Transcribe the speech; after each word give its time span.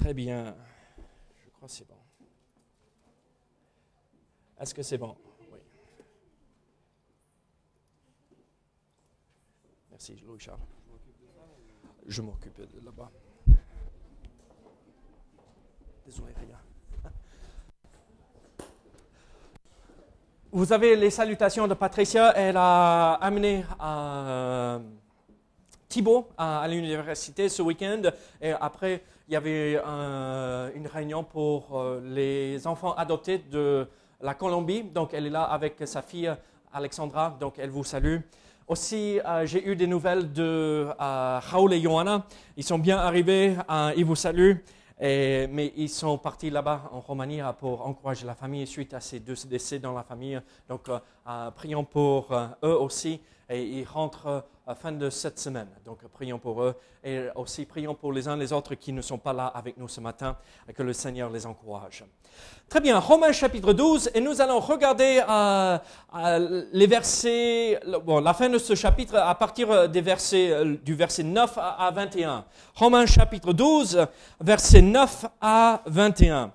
Très 0.00 0.14
bien. 0.14 0.56
Je 1.44 1.50
crois 1.50 1.68
que 1.68 1.74
c'est 1.74 1.86
bon. 1.86 1.98
Est-ce 4.58 4.72
que 4.72 4.82
c'est 4.82 4.96
bon? 4.96 5.14
Oui. 5.52 5.58
Merci, 9.90 10.16
Louis-Charles. 10.24 10.58
Je 12.06 12.22
m'occupe 12.22 12.58
de 12.58 12.80
là-bas. 12.82 13.10
Désolé, 16.06 16.32
rien. 16.32 16.58
Vous 20.50 20.72
avez 20.72 20.96
les 20.96 21.10
salutations 21.10 21.68
de 21.68 21.74
Patricia. 21.74 22.32
Elle 22.36 22.56
a 22.56 23.12
amené 23.20 23.66
euh, 23.82 24.78
Thibault 25.88 26.30
à, 26.38 26.62
à 26.62 26.68
l'université 26.68 27.50
ce 27.50 27.60
week-end. 27.60 28.00
Et 28.40 28.52
après, 28.52 29.04
il 29.30 29.34
y 29.34 29.36
avait 29.36 29.80
euh, 29.86 30.70
une 30.74 30.88
réunion 30.88 31.22
pour 31.22 31.78
euh, 31.78 32.00
les 32.02 32.66
enfants 32.66 32.94
adoptés 32.94 33.38
de 33.38 33.86
la 34.20 34.34
Colombie. 34.34 34.82
Donc, 34.82 35.14
elle 35.14 35.24
est 35.24 35.30
là 35.30 35.44
avec 35.44 35.76
sa 35.84 36.02
fille 36.02 36.34
Alexandra. 36.72 37.36
Donc, 37.38 37.54
elle 37.60 37.70
vous 37.70 37.84
salue. 37.84 38.16
Aussi, 38.66 39.20
euh, 39.20 39.46
j'ai 39.46 39.64
eu 39.68 39.76
des 39.76 39.86
nouvelles 39.86 40.32
de 40.32 40.88
Raoul 40.98 41.74
et 41.74 41.80
Johanna. 41.80 42.26
Ils 42.56 42.64
sont 42.64 42.80
bien 42.80 42.98
arrivés. 42.98 43.54
ils 43.96 44.04
vous 44.04 44.16
saluent. 44.16 44.64
Mais 45.00 45.72
ils 45.76 45.88
sont 45.88 46.18
partis 46.18 46.50
là-bas 46.50 46.90
en 46.90 46.98
Roumanie 46.98 47.40
pour 47.60 47.86
encourager 47.86 48.26
la 48.26 48.34
famille 48.34 48.66
suite 48.66 48.94
à 48.94 49.00
ces 49.00 49.20
deux 49.20 49.36
décès 49.48 49.78
dans 49.78 49.94
la 49.94 50.02
famille. 50.02 50.40
Donc, 50.68 50.90
prions 51.54 51.84
pour 51.84 52.34
eux 52.64 52.76
aussi. 52.80 53.20
Et 53.48 53.62
ils 53.62 53.84
rentrent 53.84 54.44
fin 54.74 54.92
de 54.92 55.10
cette 55.10 55.38
semaine. 55.38 55.68
Donc, 55.84 55.98
prions 56.08 56.38
pour 56.38 56.62
eux 56.62 56.74
et 57.02 57.26
aussi 57.34 57.64
prions 57.64 57.94
pour 57.94 58.12
les 58.12 58.28
uns 58.28 58.36
les 58.36 58.52
autres 58.52 58.74
qui 58.74 58.92
ne 58.92 59.00
sont 59.02 59.18
pas 59.18 59.32
là 59.32 59.46
avec 59.46 59.76
nous 59.76 59.88
ce 59.88 60.00
matin 60.00 60.36
et 60.68 60.72
que 60.72 60.82
le 60.82 60.92
Seigneur 60.92 61.30
les 61.30 61.46
encourage. 61.46 62.04
Très 62.68 62.80
bien, 62.80 62.98
Romains 62.98 63.32
chapitre 63.32 63.72
12 63.72 64.10
et 64.14 64.20
nous 64.20 64.40
allons 64.40 64.60
regarder 64.60 65.22
euh, 65.28 65.78
euh, 66.14 66.64
les 66.72 66.86
versets, 66.86 67.80
bon, 68.04 68.20
la 68.20 68.34
fin 68.34 68.48
de 68.48 68.58
ce 68.58 68.74
chapitre 68.74 69.16
à 69.16 69.34
partir 69.34 69.88
des 69.88 70.00
versets, 70.00 70.50
euh, 70.50 70.76
du 70.82 70.94
verset 70.94 71.22
9 71.22 71.58
à 71.58 71.90
21. 71.92 72.44
Romains 72.74 73.06
chapitre 73.06 73.52
12, 73.52 74.06
versets 74.40 74.82
9 74.82 75.26
à 75.40 75.82
21. 75.86 76.52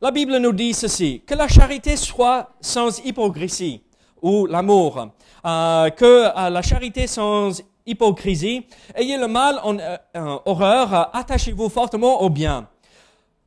La 0.00 0.10
Bible 0.10 0.38
nous 0.38 0.52
dit 0.52 0.72
ceci, 0.72 1.22
que 1.26 1.34
la 1.34 1.46
charité 1.46 1.96
soit 1.96 2.50
sans 2.60 3.04
hypocrisie 3.04 3.82
ou 4.22 4.46
l'amour, 4.46 5.08
que 5.42 6.04
euh, 6.04 6.50
la 6.50 6.62
charité 6.62 7.06
sans 7.06 7.50
hypocrisie, 7.86 8.66
ayez 8.94 9.16
le 9.16 9.28
mal 9.28 9.60
en 9.62 9.78
euh, 9.78 9.96
horreur, 10.44 11.14
attachez-vous 11.14 11.68
fortement 11.68 12.22
au 12.22 12.30
bien. 12.30 12.68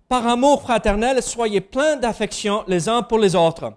Par 0.09 0.27
amour 0.27 0.61
fraternel, 0.61 1.21
soyez 1.21 1.61
pleins 1.61 1.95
d'affection 1.95 2.63
les 2.67 2.89
uns 2.89 3.01
pour 3.03 3.19
les 3.19 3.35
autres. 3.35 3.73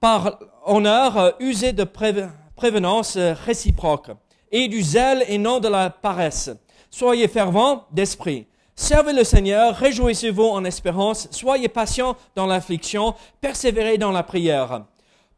Par 0.00 0.38
honneur, 0.66 1.34
usez 1.40 1.72
de 1.72 1.84
prévenance 1.84 3.16
réciproque 3.16 4.10
et 4.52 4.68
du 4.68 4.82
zèle 4.82 5.24
et 5.28 5.38
non 5.38 5.60
de 5.60 5.68
la 5.68 5.90
paresse. 5.90 6.50
Soyez 6.90 7.28
fervents 7.28 7.84
d'esprit. 7.92 8.46
Servez 8.76 9.12
le 9.12 9.24
Seigneur, 9.24 9.74
réjouissez-vous 9.74 10.44
en 10.44 10.64
espérance, 10.64 11.28
soyez 11.30 11.68
patients 11.68 12.16
dans 12.34 12.46
l'affliction, 12.46 13.14
persévérez 13.40 13.98
dans 13.98 14.10
la 14.10 14.24
prière. 14.24 14.84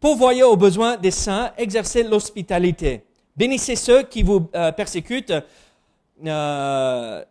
Pourvoyez 0.00 0.42
aux 0.42 0.56
besoins 0.56 0.96
des 0.96 1.10
saints, 1.10 1.52
exercez 1.56 2.02
l'hospitalité. 2.02 3.02
Bénissez 3.36 3.76
ceux 3.76 4.02
qui 4.02 4.22
vous 4.22 4.48
euh, 4.54 4.72
persécutent. 4.72 5.32
Euh, 6.24 7.24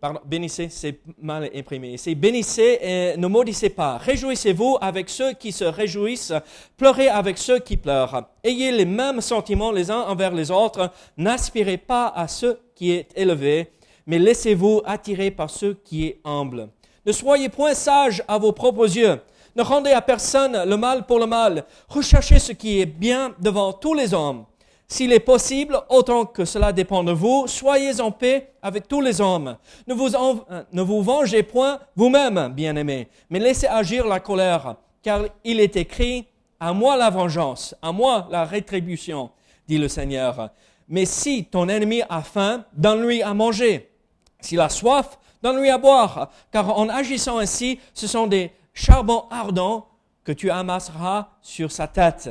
pardon, 0.00 0.20
bénissez, 0.24 0.68
c'est 0.68 1.00
mal 1.20 1.50
imprimé. 1.54 1.96
C'est 1.96 2.14
bénissez 2.14 2.78
et 2.80 3.16
ne 3.16 3.26
maudissez 3.26 3.70
pas. 3.70 3.96
Réjouissez-vous 3.98 4.78
avec 4.80 5.08
ceux 5.08 5.32
qui 5.32 5.50
se 5.52 5.64
réjouissent. 5.64 6.34
Pleurez 6.76 7.08
avec 7.08 7.38
ceux 7.38 7.58
qui 7.58 7.76
pleurent. 7.76 8.28
Ayez 8.44 8.72
les 8.72 8.84
mêmes 8.84 9.20
sentiments 9.22 9.72
les 9.72 9.90
uns 9.90 10.02
envers 10.02 10.32
les 10.32 10.50
autres. 10.50 10.90
N'aspirez 11.16 11.78
pas 11.78 12.08
à 12.08 12.28
ce 12.28 12.58
qui 12.74 12.92
est 12.92 13.08
élevé, 13.16 13.70
mais 14.06 14.18
laissez-vous 14.18 14.82
attirer 14.84 15.30
par 15.30 15.48
ce 15.48 15.72
qui 15.72 16.06
est 16.06 16.20
humble. 16.24 16.68
Ne 17.04 17.12
soyez 17.12 17.48
point 17.48 17.74
sages 17.74 18.22
à 18.28 18.38
vos 18.38 18.52
propres 18.52 18.96
yeux. 18.96 19.20
Ne 19.56 19.62
rendez 19.62 19.92
à 19.92 20.02
personne 20.02 20.64
le 20.68 20.76
mal 20.76 21.06
pour 21.06 21.18
le 21.18 21.26
mal. 21.26 21.64
Recherchez 21.88 22.38
ce 22.38 22.52
qui 22.52 22.78
est 22.78 22.86
bien 22.86 23.34
devant 23.40 23.72
tous 23.72 23.94
les 23.94 24.12
hommes. 24.12 24.44
S'il 24.86 25.14
est 25.14 25.20
possible, 25.20 25.80
autant 25.88 26.26
que 26.26 26.44
cela 26.44 26.72
dépend 26.72 27.02
de 27.02 27.10
vous, 27.10 27.46
soyez 27.46 27.98
en 28.00 28.10
paix 28.10 28.52
avec 28.62 28.86
tous 28.86 29.00
les 29.00 29.18
hommes. 29.20 29.56
Ne 29.86 29.94
vous, 29.94 30.14
euh, 30.14 31.02
vengez 31.02 31.42
point 31.42 31.80
vous-même, 31.96 32.52
bien-aimés, 32.54 33.08
mais 33.30 33.38
laissez 33.38 33.66
agir 33.66 34.06
la 34.06 34.20
colère, 34.20 34.76
car 35.02 35.22
il 35.42 35.58
est 35.58 35.76
écrit, 35.76 36.26
à 36.60 36.72
moi 36.72 36.96
la 36.96 37.10
vengeance, 37.10 37.74
à 37.80 37.92
moi 37.92 38.28
la 38.30 38.44
rétribution, 38.44 39.30
dit 39.66 39.78
le 39.78 39.88
Seigneur. 39.88 40.50
Mais 40.86 41.06
si 41.06 41.46
ton 41.46 41.68
ennemi 41.68 42.02
a 42.08 42.22
faim, 42.22 42.64
donne-lui 42.74 43.22
à 43.22 43.32
manger. 43.32 43.90
S'il 44.38 44.60
a 44.60 44.68
soif, 44.68 45.18
donne-lui 45.42 45.70
à 45.70 45.78
boire, 45.78 46.30
car 46.52 46.78
en 46.78 46.88
agissant 46.90 47.38
ainsi, 47.38 47.80
ce 47.92 48.06
sont 48.06 48.26
des 48.26 48.52
charbon 48.76 49.24
ardent 49.30 49.88
que 50.22 50.32
tu 50.32 50.50
amasseras 50.50 51.28
sur 51.40 51.72
sa 51.72 51.88
tête. 51.88 52.30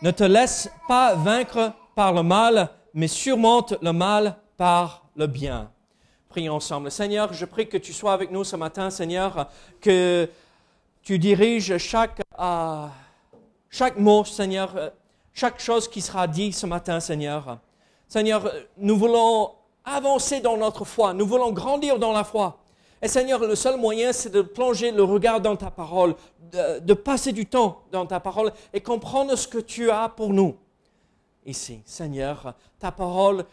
Ne 0.00 0.10
te 0.10 0.24
laisse 0.24 0.68
pas 0.88 1.14
vaincre 1.14 1.72
par 1.94 2.12
le 2.12 2.22
mal, 2.22 2.70
mais 2.94 3.06
surmonte 3.06 3.74
le 3.82 3.92
mal 3.92 4.36
par 4.56 5.04
le 5.14 5.26
bien. 5.26 5.70
Prions 6.28 6.54
ensemble. 6.54 6.90
Seigneur, 6.90 7.32
je 7.34 7.44
prie 7.44 7.68
que 7.68 7.76
tu 7.76 7.92
sois 7.92 8.14
avec 8.14 8.30
nous 8.30 8.44
ce 8.44 8.56
matin, 8.56 8.88
Seigneur, 8.90 9.48
que 9.80 10.28
tu 11.02 11.18
diriges 11.18 11.76
chaque, 11.76 12.22
euh, 12.40 12.86
mot, 13.98 14.24
Seigneur, 14.24 14.72
euh, 14.76 14.88
chaque 15.34 15.60
chose 15.60 15.86
qui 15.86 16.00
sera 16.00 16.26
dit 16.26 16.52
ce 16.52 16.66
matin, 16.66 16.98
Seigneur. 16.98 17.58
Seigneur, 18.08 18.50
nous 18.78 18.96
voulons 18.96 19.52
avancer 19.84 20.40
dans 20.40 20.56
notre 20.56 20.84
foi, 20.84 21.12
nous 21.12 21.26
voulons 21.26 21.52
grandir 21.52 21.98
dans 21.98 22.12
la 22.12 22.24
foi. 22.24 22.61
Et 23.02 23.08
Seigneur, 23.08 23.40
le 23.40 23.56
seul 23.56 23.78
moyen, 23.78 24.12
c'est 24.12 24.30
de 24.30 24.42
plonger 24.42 24.92
le 24.92 25.02
regard 25.02 25.40
dans 25.40 25.56
ta 25.56 25.72
parole, 25.72 26.14
de, 26.52 26.94
passer 26.94 27.32
du 27.32 27.46
temps 27.46 27.82
dans 27.90 28.06
ta 28.06 28.20
parole 28.20 28.52
et 28.72 28.80
comprendre 28.80 29.34
ce 29.34 29.48
que 29.48 29.58
tu 29.58 29.90
as 29.90 30.08
pour 30.08 30.32
nous. 30.32 30.56
Ici, 31.44 31.82
Seigneur, 31.84 32.54
ta 32.78 32.92
parole 32.92 33.44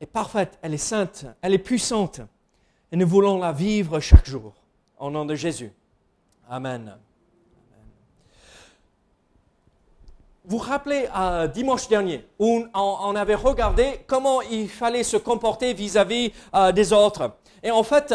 est 0.00 0.06
parfaite, 0.06 0.58
elle 0.62 0.74
est 0.74 0.78
sainte, 0.78 1.26
elle 1.40 1.54
est 1.54 1.58
puissante. 1.58 2.20
Et 2.90 2.96
nous 2.96 3.06
voulons 3.06 3.38
la 3.38 3.52
vivre 3.52 4.00
chaque 4.00 4.26
jour. 4.26 4.52
Au 4.98 5.10
nom 5.10 5.24
de 5.24 5.36
Jésus. 5.36 5.70
Amen. 6.50 6.96
Vous 10.44 10.56
vous 10.56 10.64
rappelez 10.64 11.06
euh, 11.14 11.46
dimanche 11.46 11.86
dernier 11.88 12.26
où 12.38 12.64
on, 12.74 13.14
avait 13.14 13.34
regardé 13.36 14.00
comment 14.08 14.40
il 14.40 14.68
fallait 14.68 15.04
se 15.04 15.18
comporter 15.18 15.72
vis-à-vis 15.74 16.32
euh, 16.54 16.72
des 16.72 16.92
autres. 16.92 17.36
Et 17.62 17.70
en 17.70 17.82
fait, 17.82 18.14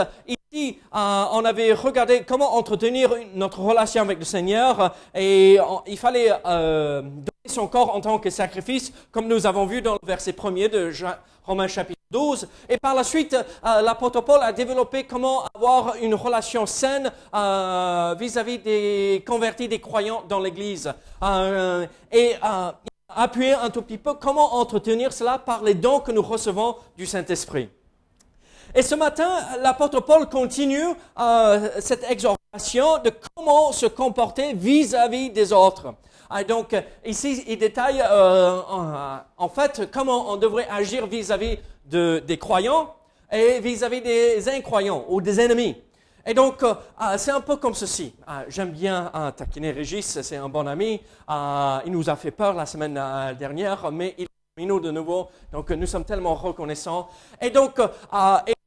ici, 0.54 0.80
euh, 0.94 1.26
on 1.32 1.46
avait 1.46 1.74
regardé 1.74 2.24
comment 2.24 2.56
entretenir 2.56 3.14
notre 3.34 3.60
relation 3.60 4.02
avec 4.02 4.20
le 4.20 4.26
Seigneur 4.26 4.94
et 5.16 5.58
il 5.88 5.98
fallait 5.98 6.32
euh, 6.46 7.02
son 7.46 7.68
corps 7.68 7.96
en 7.96 8.02
tant 8.02 8.20
que 8.20 8.30
sacrifice, 8.30 8.92
comme 9.12 9.28
nous 9.28 9.46
avons 9.46 9.66
vu 9.66 9.82
dans 9.82 9.94
le 9.94 10.08
verset 10.08 10.32
1er 10.32 10.70
de 10.70 10.92
Romains 11.44 11.68
chapitre 11.68 12.00
12. 12.12 12.48
Et 12.70 12.78
par 12.78 12.96
la 12.96 13.04
suite, 13.04 13.34
euh, 13.34 13.82
l'apôtre 13.82 14.22
Paul 14.22 14.40
a 14.42 14.54
développé 14.54 15.04
comment 15.06 15.44
avoir 15.54 15.96
une 16.02 16.16
relation 16.16 16.66
saine 16.66 17.12
vis-à-vis 18.18 18.60
des 18.60 19.24
convertis, 19.28 19.68
des 19.68 19.80
croyants 19.80 20.24
dans 20.30 20.40
l'Église. 20.40 20.94
Et 22.12 22.36
appuyer 23.10 23.54
un 23.54 23.70
tout 23.70 23.82
petit 23.82 23.98
peu 23.98 24.14
comment 24.16 24.56
entretenir 24.56 25.14
cela 25.14 25.38
par 25.38 25.64
les 25.64 25.76
dons 25.76 26.00
que 26.00 26.12
nous 26.12 26.22
recevons 26.22 26.76
du 26.98 27.06
Saint-Esprit. 27.06 27.70
Et 28.76 28.82
ce 28.82 28.96
matin, 28.96 29.30
l'apôtre 29.62 30.00
Paul 30.00 30.28
continue 30.28 30.88
cette 31.80 32.10
exhortation 32.10 32.98
de 33.04 33.12
comment 33.36 33.72
se 33.72 33.86
comporter 33.86 34.54
vis-à-vis 34.54 35.30
des 35.30 35.54
autres. 35.54 35.94
Ah, 36.30 36.44
donc, 36.44 36.76
ici, 37.06 37.44
il 37.48 37.60
détaille 37.60 38.02
en, 38.02 39.50
fait 39.50 39.92
comment 39.92 40.32
on 40.32 40.38
devrait 40.38 40.68
agir 40.72 41.06
vis-à-vis 41.06 41.60
des 41.86 42.38
croyants 42.40 42.96
et 43.32 43.60
vis-à-vis 43.60 44.02
des 44.02 44.50
incroyants 44.50 45.06
ou 45.08 45.22
des 45.22 45.40
ennemis. 45.40 45.76
Et 46.26 46.34
donc, 46.34 46.64
euh, 46.64 46.74
c'est 47.18 47.32
un 47.32 47.42
peu 47.42 47.58
comme 47.58 47.74
ceci. 47.74 48.16
Ah, 48.26 48.44
j'aime 48.48 48.72
bien 48.72 49.12
taquiner 49.36 49.72
Régis, 49.72 50.22
c'est 50.22 50.38
un 50.38 50.48
bon 50.48 50.66
ami. 50.68 51.02
Ah, 51.28 51.82
il 51.86 51.92
nous 51.92 52.10
a 52.10 52.16
fait 52.16 52.32
peur 52.32 52.54
la 52.54 52.66
semaine 52.66 52.98
euh, 52.98 53.34
dernière, 53.34 53.92
mais 53.92 54.16
il 54.18 54.28
nous 54.62 54.80
de 54.80 54.92
nouveau. 54.92 55.30
Donc, 55.52 55.72
nous 55.72 55.88
sommes 55.88 56.06
tellement 56.06 56.36
reconnaissants. 56.36 57.10
Et 57.42 57.50
donc, 57.50 57.82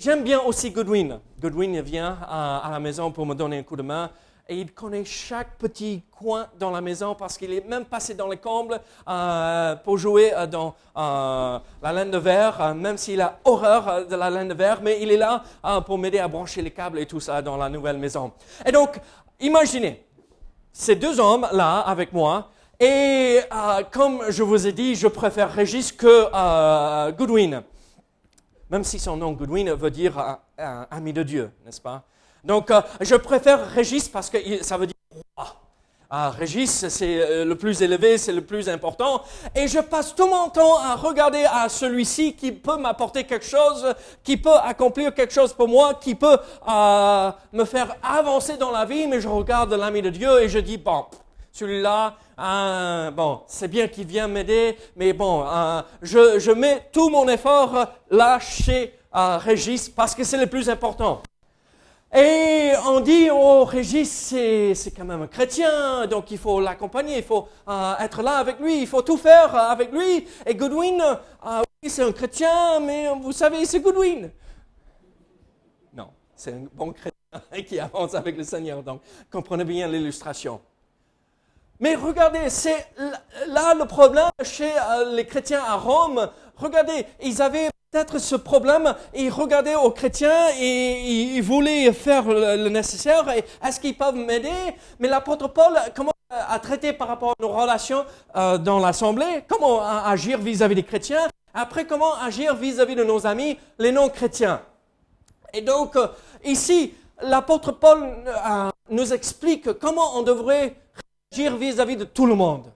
j'aime 0.00 0.24
bien 0.24 0.40
aussi 0.40 0.72
Goodwin. 0.72 1.20
Goodwin 1.40 1.80
vient 1.80 2.18
à 2.28 2.68
la 2.72 2.80
maison 2.80 3.12
pour 3.12 3.24
me 3.24 3.36
donner 3.36 3.58
un 3.58 3.62
coup 3.62 3.76
de 3.76 3.82
main 3.82 4.10
et 4.48 4.56
il 4.56 4.72
connaît 4.72 5.04
chaque 5.04 5.56
petit 5.58 6.02
coin 6.10 6.48
dans 6.58 6.70
la 6.70 6.80
maison 6.80 7.14
parce 7.14 7.38
qu'il 7.38 7.52
est 7.52 7.64
même 7.68 7.84
passé 7.84 8.14
dans 8.14 8.28
les 8.28 8.36
combles 8.36 8.80
euh, 9.08 9.76
pour 9.76 9.96
jouer 9.96 10.32
euh, 10.34 10.46
dans 10.46 10.74
euh, 10.96 11.58
la 11.80 11.92
laine 11.92 12.10
de 12.10 12.18
verre, 12.18 12.74
même 12.74 12.96
s'il 12.96 13.20
a 13.20 13.38
horreur 13.44 14.06
de 14.06 14.16
la 14.16 14.28
laine 14.28 14.48
de 14.48 14.54
verre, 14.54 14.80
mais 14.82 15.00
il 15.00 15.12
est 15.12 15.16
là 15.16 15.44
pour 15.86 15.98
m'aider 15.98 16.18
à 16.18 16.26
brancher 16.26 16.62
les 16.62 16.70
câbles 16.72 16.98
et 16.98 17.06
tout 17.06 17.20
ça 17.20 17.42
dans 17.42 17.56
la 17.56 17.68
nouvelle 17.68 17.98
maison. 17.98 18.32
Et 18.64 18.72
donc, 18.72 19.00
imaginez, 19.38 20.04
ces 20.72 20.96
deux 20.96 21.20
hommes 21.20 21.46
là 21.52 21.80
avec 21.80 22.12
moi, 22.12 22.50
et 22.80 23.40
comme 23.90 24.22
je 24.30 24.42
vous 24.42 24.66
ai 24.66 24.72
dit, 24.72 24.94
je 24.94 25.08
préfère 25.08 25.52
Régis 25.52 25.92
que 25.92 27.10
Goodwin, 27.12 27.62
même 28.70 28.84
si 28.84 28.98
son 28.98 29.16
nom 29.16 29.32
Goodwin 29.32 29.72
veut 29.72 29.90
dire 29.90 30.38
ami 30.58 31.12
de 31.12 31.22
Dieu, 31.22 31.50
n'est-ce 31.64 31.80
pas? 31.80 32.04
Donc, 32.46 32.70
euh, 32.70 32.80
je 33.00 33.16
préfère 33.16 33.68
Régis 33.70 34.08
parce 34.08 34.30
que 34.30 34.38
ça 34.62 34.76
veut 34.76 34.86
dire 34.86 34.94
roi. 35.36 35.56
Ah, 36.08 36.30
Régis, 36.30 36.86
c'est 36.88 37.20
euh, 37.20 37.44
le 37.44 37.56
plus 37.56 37.82
élevé, 37.82 38.16
c'est 38.18 38.32
le 38.32 38.42
plus 38.42 38.68
important. 38.68 39.24
Et 39.52 39.66
je 39.66 39.80
passe 39.80 40.14
tout 40.14 40.28
mon 40.28 40.48
temps 40.48 40.78
à 40.78 40.94
regarder 40.94 41.44
à 41.44 41.68
celui-ci 41.68 42.34
qui 42.34 42.52
peut 42.52 42.76
m'apporter 42.76 43.24
quelque 43.24 43.44
chose, 43.44 43.92
qui 44.22 44.36
peut 44.36 44.54
accomplir 44.62 45.12
quelque 45.12 45.32
chose 45.32 45.52
pour 45.52 45.66
moi, 45.66 45.94
qui 45.94 46.14
peut 46.14 46.38
euh, 46.68 47.32
me 47.52 47.64
faire 47.64 47.96
avancer 48.00 48.56
dans 48.56 48.70
la 48.70 48.84
vie. 48.84 49.08
Mais 49.08 49.20
je 49.20 49.26
regarde 49.26 49.72
l'ami 49.72 50.00
de 50.00 50.10
Dieu 50.10 50.40
et 50.40 50.48
je 50.48 50.60
dis, 50.60 50.78
bon, 50.78 51.06
celui-là, 51.56 52.16
hein, 52.36 53.10
bon, 53.12 53.40
c'est 53.46 53.68
bien 53.68 53.88
qu'il 53.88 54.06
vient 54.06 54.28
m'aider, 54.28 54.76
mais 54.94 55.12
bon, 55.12 55.44
je, 56.02 56.38
je, 56.38 56.50
mets 56.50 56.88
tout 56.92 57.08
mon 57.08 57.26
effort 57.28 57.86
là 58.10 58.38
chez 58.38 58.92
Régis 59.12 59.88
parce 59.88 60.14
que 60.14 60.22
c'est 60.22 60.36
le 60.38 60.46
plus 60.46 60.68
important. 60.68 61.22
Et 62.14 62.72
on 62.86 63.00
dit, 63.00 63.28
oh, 63.30 63.64
Régis, 63.64 64.08
c'est 64.08 64.90
quand 64.96 65.04
même 65.04 65.22
un 65.22 65.26
chrétien, 65.26 66.06
donc 66.06 66.30
il 66.30 66.38
faut 66.38 66.60
l'accompagner, 66.60 67.18
il 67.18 67.22
faut 67.24 67.48
euh, 67.68 67.94
être 67.98 68.22
là 68.22 68.36
avec 68.36 68.60
lui, 68.60 68.80
il 68.80 68.86
faut 68.86 69.02
tout 69.02 69.16
faire 69.16 69.54
avec 69.54 69.92
lui. 69.92 70.26
Et 70.46 70.54
Goodwin, 70.54 71.00
euh, 71.00 71.62
oui, 71.82 71.90
c'est 71.90 72.04
un 72.04 72.12
chrétien, 72.12 72.80
mais 72.80 73.08
vous 73.20 73.32
savez, 73.32 73.64
c'est 73.66 73.80
Goodwin. 73.80 74.30
Non, 75.92 76.08
c'est 76.34 76.52
un 76.52 76.64
bon 76.72 76.92
chrétien 76.92 77.62
qui 77.66 77.78
avance 77.80 78.14
avec 78.14 78.36
le 78.36 78.44
Seigneur, 78.44 78.82
donc 78.82 79.02
comprenez 79.30 79.64
bien 79.64 79.88
l'illustration. 79.88 80.60
Mais 81.80 81.94
regardez, 81.94 82.48
c'est 82.48 82.86
là 83.48 83.74
le 83.74 83.84
problème 83.84 84.30
chez 84.42 84.70
euh, 84.70 85.14
les 85.14 85.26
chrétiens 85.26 85.62
à 85.66 85.74
Rome. 85.74 86.28
Regardez, 86.56 87.06
ils 87.22 87.42
avaient 87.42 87.68
peut-être 87.90 88.18
ce 88.18 88.34
problème, 88.36 88.94
ils 89.14 89.30
regardaient 89.30 89.74
aux 89.74 89.90
chrétiens 89.90 90.48
et 90.58 91.36
ils 91.36 91.42
voulaient 91.42 91.92
faire 91.92 92.24
le 92.28 92.68
nécessaire. 92.68 93.26
Est-ce 93.62 93.78
qu'ils 93.78 93.96
peuvent 93.96 94.16
m'aider? 94.16 94.50
Mais 94.98 95.08
l'apôtre 95.08 95.48
Paul 95.48 95.78
comment 95.94 96.12
à 96.30 96.58
traiter 96.58 96.92
par 96.92 97.08
rapport 97.08 97.30
à 97.30 97.34
nos 97.40 97.48
relations 97.48 98.04
euh, 98.34 98.58
dans 98.58 98.78
l'assemblée, 98.80 99.44
comment 99.46 99.80
agir 99.82 100.38
vis-à-vis 100.38 100.74
des 100.74 100.82
chrétiens, 100.82 101.28
après 101.54 101.86
comment 101.86 102.14
agir 102.16 102.54
vis-à-vis 102.56 102.96
de 102.96 103.04
nos 103.04 103.26
amis, 103.26 103.58
les 103.78 103.92
non-chrétiens? 103.92 104.60
Et 105.52 105.60
donc, 105.60 105.94
euh, 105.96 106.08
ici, 106.44 106.94
l'apôtre 107.22 107.72
Paul 107.72 108.02
euh, 108.02 108.70
nous 108.90 109.12
explique 109.12 109.72
comment 109.74 110.18
on 110.18 110.22
devrait 110.22 110.74
vis-à-vis 111.44 111.96
de 111.96 112.04
tout 112.04 112.26
le 112.26 112.34
monde. 112.34 112.72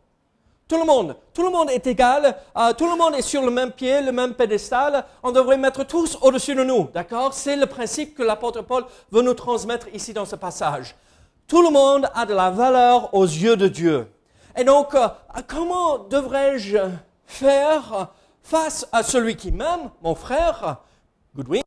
Tout 0.68 0.78
le 0.78 0.84
monde, 0.84 1.16
tout 1.34 1.42
le 1.42 1.50
monde 1.50 1.68
est 1.70 1.84
égal, 1.88 2.36
euh, 2.56 2.72
tout 2.74 2.88
le 2.88 2.96
monde 2.96 3.16
est 3.16 3.22
sur 3.22 3.42
le 3.42 3.50
même 3.50 3.72
pied, 3.72 4.00
le 4.02 4.12
même 4.12 4.34
pédestal. 4.34 5.04
On 5.20 5.32
devrait 5.32 5.58
mettre 5.58 5.82
tous 5.82 6.16
au-dessus 6.22 6.54
de 6.54 6.62
nous, 6.62 6.88
d'accord? 6.94 7.34
C'est 7.34 7.56
le 7.56 7.66
principe 7.66 8.14
que 8.14 8.22
l'apôtre 8.22 8.62
Paul 8.62 8.84
veut 9.10 9.22
nous 9.22 9.34
transmettre 9.34 9.88
ici 9.92 10.12
dans 10.12 10.24
ce 10.24 10.36
passage. 10.36 10.94
Tout 11.48 11.62
le 11.62 11.70
monde 11.70 12.08
a 12.14 12.24
de 12.24 12.34
la 12.34 12.50
valeur 12.50 13.12
aux 13.12 13.24
yeux 13.24 13.56
de 13.56 13.66
Dieu. 13.66 14.06
Et 14.56 14.62
donc, 14.62 14.94
euh, 14.94 15.08
comment 15.48 15.98
devrais-je 15.98 16.78
faire 17.26 18.10
face 18.40 18.86
à 18.92 19.02
celui 19.02 19.34
qui 19.34 19.50
m'aime, 19.50 19.90
mon 20.02 20.14
frère, 20.14 20.76
Goodwin, 21.34 21.62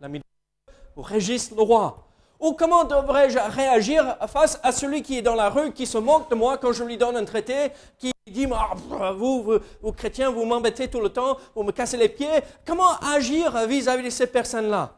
l'ami 0.00 0.18
de 0.18 0.24
Dieu, 0.24 0.74
ou 0.96 1.02
Régis 1.02 1.52
le 1.52 1.62
roi? 1.62 2.07
Ou 2.40 2.52
comment 2.52 2.84
devrais-je 2.84 3.38
réagir 3.38 4.16
face 4.28 4.60
à 4.62 4.70
celui 4.70 5.02
qui 5.02 5.18
est 5.18 5.22
dans 5.22 5.34
la 5.34 5.50
rue, 5.50 5.72
qui 5.72 5.86
se 5.86 5.98
moque 5.98 6.30
de 6.30 6.34
moi 6.34 6.56
quand 6.56 6.72
je 6.72 6.84
lui 6.84 6.96
donne 6.96 7.16
un 7.16 7.24
traité, 7.24 7.72
qui 7.98 8.12
dit, 8.28 8.46
ah, 8.52 9.12
vous, 9.12 9.58
vous, 9.82 9.92
chrétiens, 9.92 10.30
vous 10.30 10.44
m'embêtez 10.44 10.88
tout 10.88 11.00
le 11.00 11.08
temps, 11.08 11.36
vous 11.54 11.62
me 11.64 11.72
cassez 11.72 11.96
les 11.96 12.08
pieds. 12.08 12.40
Comment 12.64 12.96
agir 13.14 13.66
vis-à-vis 13.66 14.04
de 14.04 14.10
ces 14.10 14.26
personnes-là? 14.26 14.92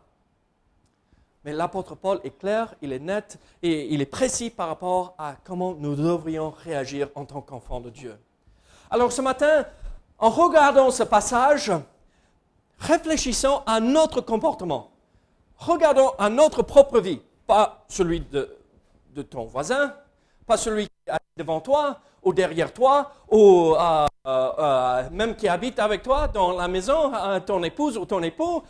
Mais 1.45 1.55
l'apôtre 1.55 1.95
Paul 1.95 2.21
est 2.23 2.39
clair, 2.39 2.75
il 2.83 2.93
est 2.93 2.99
net 2.99 3.39
et 3.63 3.95
il 3.95 4.03
est 4.03 4.07
précis 4.07 4.51
par 4.51 4.69
rapport 4.69 5.15
à 5.17 5.37
comment 5.43 5.73
nous 5.73 5.95
devrions 5.95 6.51
réagir 6.51 7.09
en 7.15 7.25
tant 7.25 7.41
qu'enfants 7.41 7.81
de 7.81 7.89
Dieu. 7.89 8.19
Alors 8.91 9.11
ce 9.11 9.23
matin, 9.23 9.65
en 10.19 10.29
regardant 10.29 10.91
ce 10.91 11.03
passage, 11.03 11.73
réfléchissons 12.79 13.63
à 13.65 13.81
notre 13.81 14.21
comportement. 14.21 14.91
Regardons 15.57 16.11
à 16.19 16.29
notre 16.29 16.63
propre 16.63 17.01
vie 17.01 17.23
pas 17.51 17.85
celui 17.89 18.21
de, 18.21 19.23
ton 19.23 19.45
voisin, 19.45 19.93
pas 20.47 20.57
celui 20.57 20.85
qui 20.85 20.93
est 21.09 21.19
devant 21.37 21.61
toi 21.61 21.99
ou 22.23 22.33
derrière 22.33 22.73
toi, 22.73 23.11
ou 23.29 23.75
euh, 23.75 24.07
euh, 24.29 24.53
euh, 24.57 25.03
même 25.11 25.35
qui 25.35 25.49
habite 25.49 25.81
avec 25.81 26.05
toi 26.05 26.29
dans 26.29 26.53
la 26.53 26.69
maison, 26.69 27.11
ton 27.45 27.61
épouse 27.65 27.99
ou 27.99 28.05
ton 28.05 28.23
époux, 28.23 28.63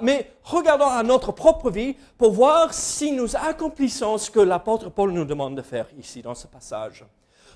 mais 0.00 0.30
regardons 0.44 0.86
à 0.86 1.02
notre 1.02 1.32
propre 1.32 1.72
vie 1.72 1.96
pour 2.16 2.30
voir 2.30 2.72
si 2.72 3.10
nous 3.10 3.34
accomplissons 3.34 4.16
ce 4.16 4.30
que 4.30 4.38
l'apôtre 4.38 4.90
Paul 4.90 5.10
nous 5.10 5.24
demande 5.24 5.56
de 5.56 5.62
faire 5.62 5.86
ici 5.98 6.22
dans 6.22 6.36
ce 6.36 6.46
passage. 6.46 7.04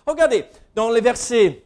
Regardez, 0.05 0.45
dans 0.75 0.91
les 0.91 1.01
versets 1.01 1.63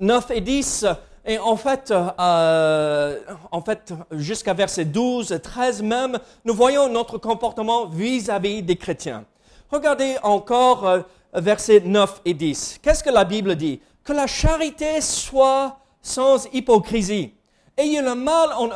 9 0.00 0.32
et 0.32 0.40
10, 0.40 0.86
et 1.24 1.38
en 1.38 1.56
fait, 1.56 1.92
euh, 1.92 3.18
en 3.50 3.62
fait 3.62 3.94
jusqu'à 4.12 4.54
verset 4.54 4.84
12, 4.84 5.38
13 5.42 5.82
même, 5.82 6.18
nous 6.44 6.54
voyons 6.54 6.88
notre 6.88 7.18
comportement 7.18 7.86
vis-à-vis 7.86 8.62
des 8.62 8.76
chrétiens. 8.76 9.24
Regardez 9.70 10.16
encore 10.22 10.86
euh, 10.86 11.00
versets 11.34 11.80
9 11.84 12.22
et 12.24 12.34
10. 12.34 12.80
Qu'est-ce 12.82 13.04
que 13.04 13.10
la 13.10 13.24
Bible 13.24 13.54
dit? 13.54 13.80
Que 14.02 14.12
la 14.12 14.26
charité 14.26 15.00
soit 15.00 15.78
sans 16.00 16.46
hypocrisie. 16.52 17.34
Ayez 17.76 18.02
le 18.02 18.14
mal 18.14 18.50
en 18.52 18.68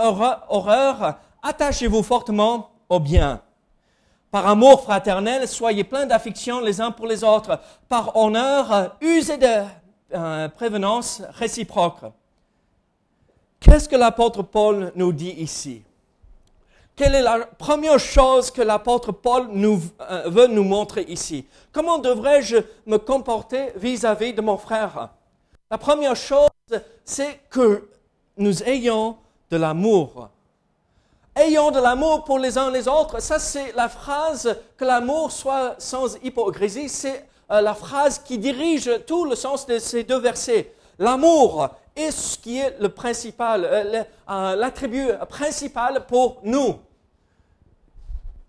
horreur, 0.48 1.18
attachez-vous 1.42 2.02
fortement 2.02 2.70
au 2.88 3.00
bien. 3.00 3.42
Par 4.30 4.46
amour 4.48 4.82
fraternel, 4.82 5.48
soyez 5.48 5.84
pleins 5.84 6.06
d'affection 6.06 6.60
les 6.60 6.80
uns 6.80 6.92
pour 6.92 7.06
les 7.06 7.24
autres. 7.24 7.60
Par 7.88 8.16
honneur, 8.16 8.96
usez 9.00 9.36
de 9.36 9.64
euh, 10.14 10.48
prévenance 10.48 11.22
réciproque. 11.30 12.00
Qu'est-ce 13.60 13.88
que 13.88 13.96
l'apôtre 13.96 14.42
Paul 14.42 14.92
nous 14.94 15.12
dit 15.12 15.34
ici? 15.38 15.82
Quelle 16.96 17.14
est 17.14 17.22
la 17.22 17.40
première 17.40 17.98
chose 17.98 18.50
que 18.50 18.62
l'apôtre 18.62 19.12
Paul 19.12 19.48
euh, 19.52 20.22
veut 20.26 20.46
nous 20.46 20.64
montrer 20.64 21.02
ici? 21.08 21.44
Comment 21.70 21.98
devrais-je 21.98 22.56
me 22.86 22.96
comporter 22.96 23.72
vis-à-vis 23.76 24.32
de 24.32 24.40
mon 24.40 24.56
frère? 24.56 25.10
La 25.70 25.76
première 25.76 26.16
chose, 26.16 26.48
c'est 27.04 27.40
que 27.50 27.86
nous 28.38 28.62
ayons 28.62 29.16
de 29.50 29.58
l'amour. 29.58 30.30
Ayons 31.34 31.70
de 31.70 31.80
l'amour 31.80 32.24
pour 32.24 32.38
les 32.38 32.56
uns 32.56 32.70
les 32.70 32.88
autres. 32.88 33.20
Ça, 33.20 33.38
c'est 33.38 33.72
la 33.72 33.90
phrase 33.90 34.56
que 34.78 34.84
l'amour 34.86 35.30
soit 35.30 35.74
sans 35.78 36.16
hypocrisie. 36.22 36.88
C'est 36.88 37.26
euh, 37.50 37.60
la 37.60 37.74
phrase 37.74 38.18
qui 38.20 38.38
dirige 38.38 38.90
tout 39.06 39.26
le 39.26 39.36
sens 39.36 39.66
de 39.66 39.78
ces 39.78 40.02
deux 40.02 40.18
versets. 40.18 40.72
L'amour 40.98 41.70
est 41.96 42.10
ce 42.10 42.38
qui 42.38 42.58
est 42.58 42.78
le 42.78 42.90
principal, 42.90 43.64
euh, 43.64 44.04
euh, 44.28 44.56
l'attribut 44.56 45.12
principal 45.28 46.06
pour 46.06 46.40
nous. 46.44 46.78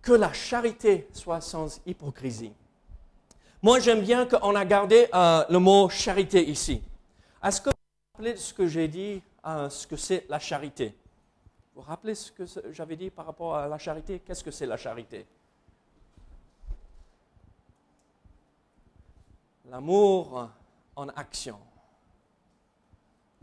Que 0.02 0.12
la 0.12 0.32
charité 0.34 1.08
soit 1.12 1.42
sans 1.42 1.82
hypocrisie. 1.86 2.54
Moi, 3.62 3.80
j'aime 3.80 4.02
bien 4.02 4.26
qu'on 4.26 4.56
a 4.56 4.64
gardé 4.64 5.08
euh, 5.14 5.44
le 5.50 5.60
mot 5.60 5.90
charité 5.90 6.48
ici. 6.48 6.82
Est-ce 7.44 7.62
que 7.62 7.70
vous 7.70 7.76
vous 7.76 8.12
rappelez 8.14 8.34
de 8.34 8.38
ce 8.38 8.54
que 8.54 8.68
j'ai 8.68 8.88
dit, 8.88 9.22
ce 9.44 9.88
que 9.88 9.96
c'est 9.96 10.26
la 10.30 10.40
charité? 10.40 10.96
Vous 11.74 11.82
vous 11.82 11.88
rappelez 11.88 12.16
ce 12.16 12.32
que 12.32 12.46
j'avais 12.72 12.96
dit 12.96 13.10
par 13.10 13.26
rapport 13.26 13.56
à 13.56 13.68
la 13.68 13.78
charité? 13.78 14.20
Qu'est-ce 14.20 14.44
que 14.44 14.52
c'est 14.52 14.66
la 14.66 14.78
charité? 14.78 15.26
L'amour 19.70 20.50
en 20.96 21.10
action. 21.10 21.60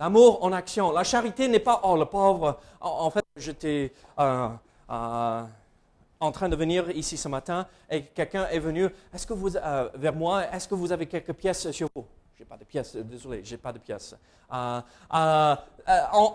L'amour 0.05 0.45
en 0.45 0.53
action. 0.53 0.93
La 0.93 1.03
charité 1.03 1.49
n'est 1.49 1.61
pas, 1.61 1.81
oh 1.83 1.97
le 1.97 2.05
pauvre, 2.05 2.61
en, 2.79 3.09
fait, 3.09 3.25
j'étais 3.39 3.91
euh, 4.19 4.49
euh, 4.91 5.43
en 6.21 6.31
train 6.31 6.51
de 6.51 6.57
venir 6.57 6.91
ici 6.91 7.17
ce 7.17 7.27
matin 7.27 7.67
et 7.89 8.03
quelqu'un 8.03 8.47
est 8.49 8.59
venu, 8.59 8.87
est-ce 9.15 9.27
que 9.27 9.33
vous, 9.33 9.57
euh, 9.57 9.89
vers 9.95 10.15
moi, 10.15 10.45
est-ce 10.53 10.69
que 10.69 10.75
vous 10.75 10.93
avez 10.93 11.07
quelques 11.07 11.33
pièces 11.33 11.71
sur 11.71 11.89
vous? 11.95 12.05
J'ai 12.37 12.45
pas 12.45 12.59
de 12.59 12.65
pièces, 12.65 12.95
désolé, 12.97 13.41
j'ai 13.45 13.57
pas 13.57 13.73
de 13.73 13.79
pièces. 13.79 14.15
On, 14.53 15.65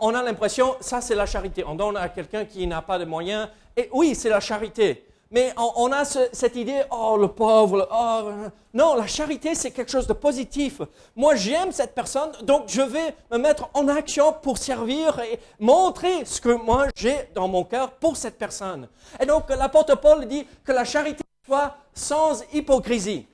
on, 0.01 0.15
a 0.15 0.23
l'impression, 0.23 0.75
ça 0.79 0.99
c'est 0.99 1.13
la 1.13 1.27
charité. 1.27 1.63
On 1.63 1.75
donne 1.75 1.97
à 1.97 2.09
quelqu'un 2.09 2.45
qui 2.45 2.65
n'a 2.65 2.81
pas 2.81 2.97
de 2.97 3.05
moyens. 3.05 3.49
Et 3.77 3.87
oui, 3.93 4.15
c'est 4.15 4.29
la 4.29 4.39
charité. 4.39 5.05
Mais 5.31 5.53
on, 5.57 5.91
a 5.91 6.05
cette 6.05 6.55
idée, 6.55 6.81
oh 6.89 7.15
le 7.15 7.27
pauvre, 7.27 7.87
oh, 7.91 8.49
non, 8.73 8.95
la 8.95 9.05
charité 9.05 9.53
c'est 9.53 9.69
quelque 9.69 9.91
chose 9.91 10.07
de 10.07 10.13
positif. 10.13 10.81
Moi 11.15 11.35
j'aime 11.35 11.71
cette 11.71 11.93
personne, 11.93 12.31
donc 12.41 12.63
je 12.67 12.81
vais 12.81 13.15
me 13.31 13.37
mettre 13.37 13.69
en 13.75 13.87
action 13.89 14.33
pour 14.33 14.57
servir 14.57 15.19
et 15.19 15.39
montrer 15.59 16.25
ce 16.25 16.41
que 16.41 16.49
moi 16.49 16.87
j'ai 16.95 17.29
dans 17.35 17.47
mon 17.47 17.63
cœur 17.63 17.91
pour 17.91 18.17
cette 18.17 18.39
personne. 18.39 18.89
Et 19.19 19.27
donc 19.27 19.47
l'apôtre 19.49 19.95
Paul 19.99 20.25
dit 20.25 20.47
que 20.63 20.71
la 20.71 20.83
charité 20.83 21.23
soit 21.45 21.75
sans 21.93 22.41
hypocrisie, 22.51 23.27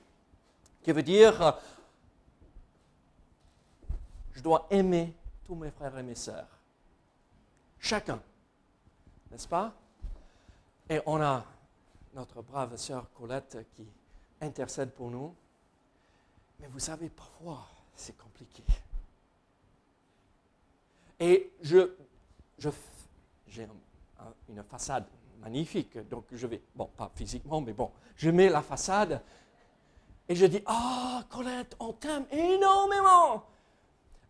qui 0.82 0.92
veut 0.92 1.02
dire, 1.02 1.58
je 4.34 4.42
dois 4.42 4.66
aimer 4.68 5.14
tous 5.46 5.54
mes 5.54 5.70
frères 5.70 5.96
et 5.96 6.02
mes 6.02 6.14
sœurs, 6.14 6.60
chacun, 7.78 8.20
n'est-ce 9.30 9.48
pas? 9.48 9.72
Et 10.90 11.00
on 11.06 11.22
a 11.22 11.42
notre 12.16 12.42
brave 12.42 12.76
sœur 12.76 13.06
Colette 13.12 13.58
qui 13.74 13.86
intercède 14.40 14.90
pour 14.90 15.10
nous. 15.10 15.34
Mais 16.58 16.66
vous 16.66 16.78
savez, 16.78 17.10
parfois, 17.10 17.68
c'est 17.94 18.16
compliqué. 18.16 18.64
Et 21.20 21.52
je, 21.62 21.90
j'ai 23.46 23.68
une 24.48 24.62
façade 24.64 25.06
magnifique, 25.40 25.98
donc 26.08 26.24
je 26.32 26.46
vais, 26.46 26.62
bon, 26.74 26.86
pas 26.96 27.10
physiquement, 27.14 27.60
mais 27.60 27.74
bon, 27.74 27.90
je 28.16 28.30
mets 28.30 28.48
la 28.48 28.62
façade 28.62 29.20
et 30.28 30.34
je 30.34 30.46
dis, 30.46 30.62
ah, 30.66 31.22
Colette, 31.30 31.76
on 31.78 31.92
t'aime 31.92 32.26
énormément. 32.32 33.44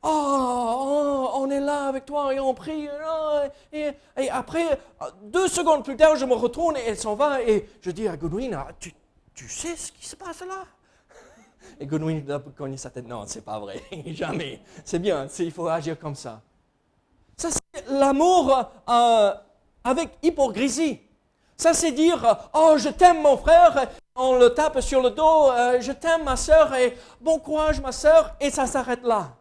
Oh, 0.02 1.30
on 1.34 1.50
est 1.50 1.60
là 1.60 1.88
avec 1.88 2.06
toi 2.06 2.32
et 2.34 2.40
on 2.40 2.54
prie. 2.54 2.88
Et, 3.72 4.30
après, 4.30 4.78
deux 5.22 5.48
secondes 5.48 5.84
plus 5.84 5.96
tard, 5.96 6.16
je 6.16 6.24
me 6.24 6.34
retourne 6.34 6.76
et 6.76 6.84
elle 6.86 6.96
s'en 6.96 7.14
va 7.14 7.42
et 7.42 7.68
je 7.80 7.90
dis 7.90 8.06
à 8.08 8.16
Goodwin, 8.16 8.54
ah, 8.54 8.68
tu, 8.78 8.92
sais 9.48 9.76
ce 9.76 9.92
qui 9.92 10.06
se 10.06 10.16
passe 10.16 10.40
là? 10.40 10.64
Et 11.80 11.86
Goodwin 11.86 12.22
a 12.30 12.38
connu 12.56 12.78
sa 12.78 12.88
tête, 12.88 13.06
non, 13.06 13.24
c'est 13.26 13.44
pas 13.44 13.58
vrai, 13.58 13.82
jamais. 14.06 14.62
C'est 14.84 14.98
bien, 14.98 15.26
il 15.38 15.52
faut 15.52 15.68
agir 15.68 15.98
comme 15.98 16.14
ça. 16.14 16.40
Ça, 17.36 17.50
c'est 17.50 17.84
l'amour 17.90 18.70
euh, 18.88 19.34
avec 19.84 20.16
hypocrisie. 20.22 21.00
Ça, 21.56 21.74
c'est 21.74 21.92
dire, 21.92 22.48
oh, 22.54 22.74
je 22.76 22.88
t'aime 22.88 23.22
mon 23.22 23.36
frère, 23.36 23.88
on 24.14 24.38
le 24.38 24.50
tape 24.50 24.80
sur 24.80 25.02
le 25.02 25.10
dos, 25.10 25.50
euh, 25.50 25.80
je 25.80 25.92
t'aime 25.92 26.24
ma 26.24 26.36
soeur, 26.36 26.74
et 26.74 26.96
bon 27.20 27.38
courage 27.38 27.80
ma 27.80 27.92
soeur, 27.92 28.34
et 28.40 28.50
ça 28.50 28.66
s'arrête 28.66 29.02
là. 29.02 29.36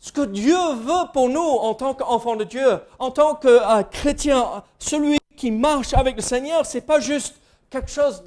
Ce 0.00 0.10
que 0.10 0.22
Dieu 0.22 0.56
veut 0.76 1.12
pour 1.12 1.28
nous 1.28 1.40
en 1.40 1.74
tant 1.74 1.92
qu'enfants 1.92 2.36
de 2.36 2.44
Dieu, 2.44 2.80
en 2.98 3.10
tant 3.10 3.34
que 3.34 3.48
euh, 3.48 3.82
chrétien, 3.82 4.64
celui 4.78 5.18
qui 5.36 5.50
marche 5.50 5.92
avec 5.92 6.16
le 6.16 6.22
Seigneur, 6.22 6.64
c'est 6.64 6.80
pas 6.80 7.00
juste 7.00 7.36
quelque 7.68 7.90
chose 7.90 8.24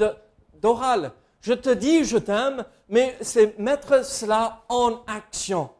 d'oral. 0.62 1.12
Je 1.42 1.53
te 1.53 1.70
dis 1.72 2.03
je 2.03 2.18
t'aime, 2.18 2.63
mais 2.89 3.18
c'est 3.22 3.58
mettre 3.58 4.06
cela 4.06 4.62
en 4.70 5.01
action 5.08 5.72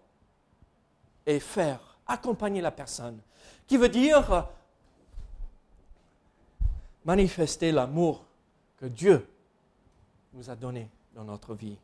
et 1.28 1.40
faire, 1.40 1.80
accompagner 2.08 2.60
la 2.60 2.72
personne. 2.72 3.20
Qui 3.68 3.78
veut 3.78 3.90
dire 3.90 4.48
manifester 7.06 7.72
l'amour 7.72 8.26
que 8.78 8.88
Dieu 8.88 9.28
nous 10.34 10.50
a 10.50 10.56
donné 10.56 10.90
dans 11.14 11.24
notre 11.24 11.54
vie. 11.54 11.78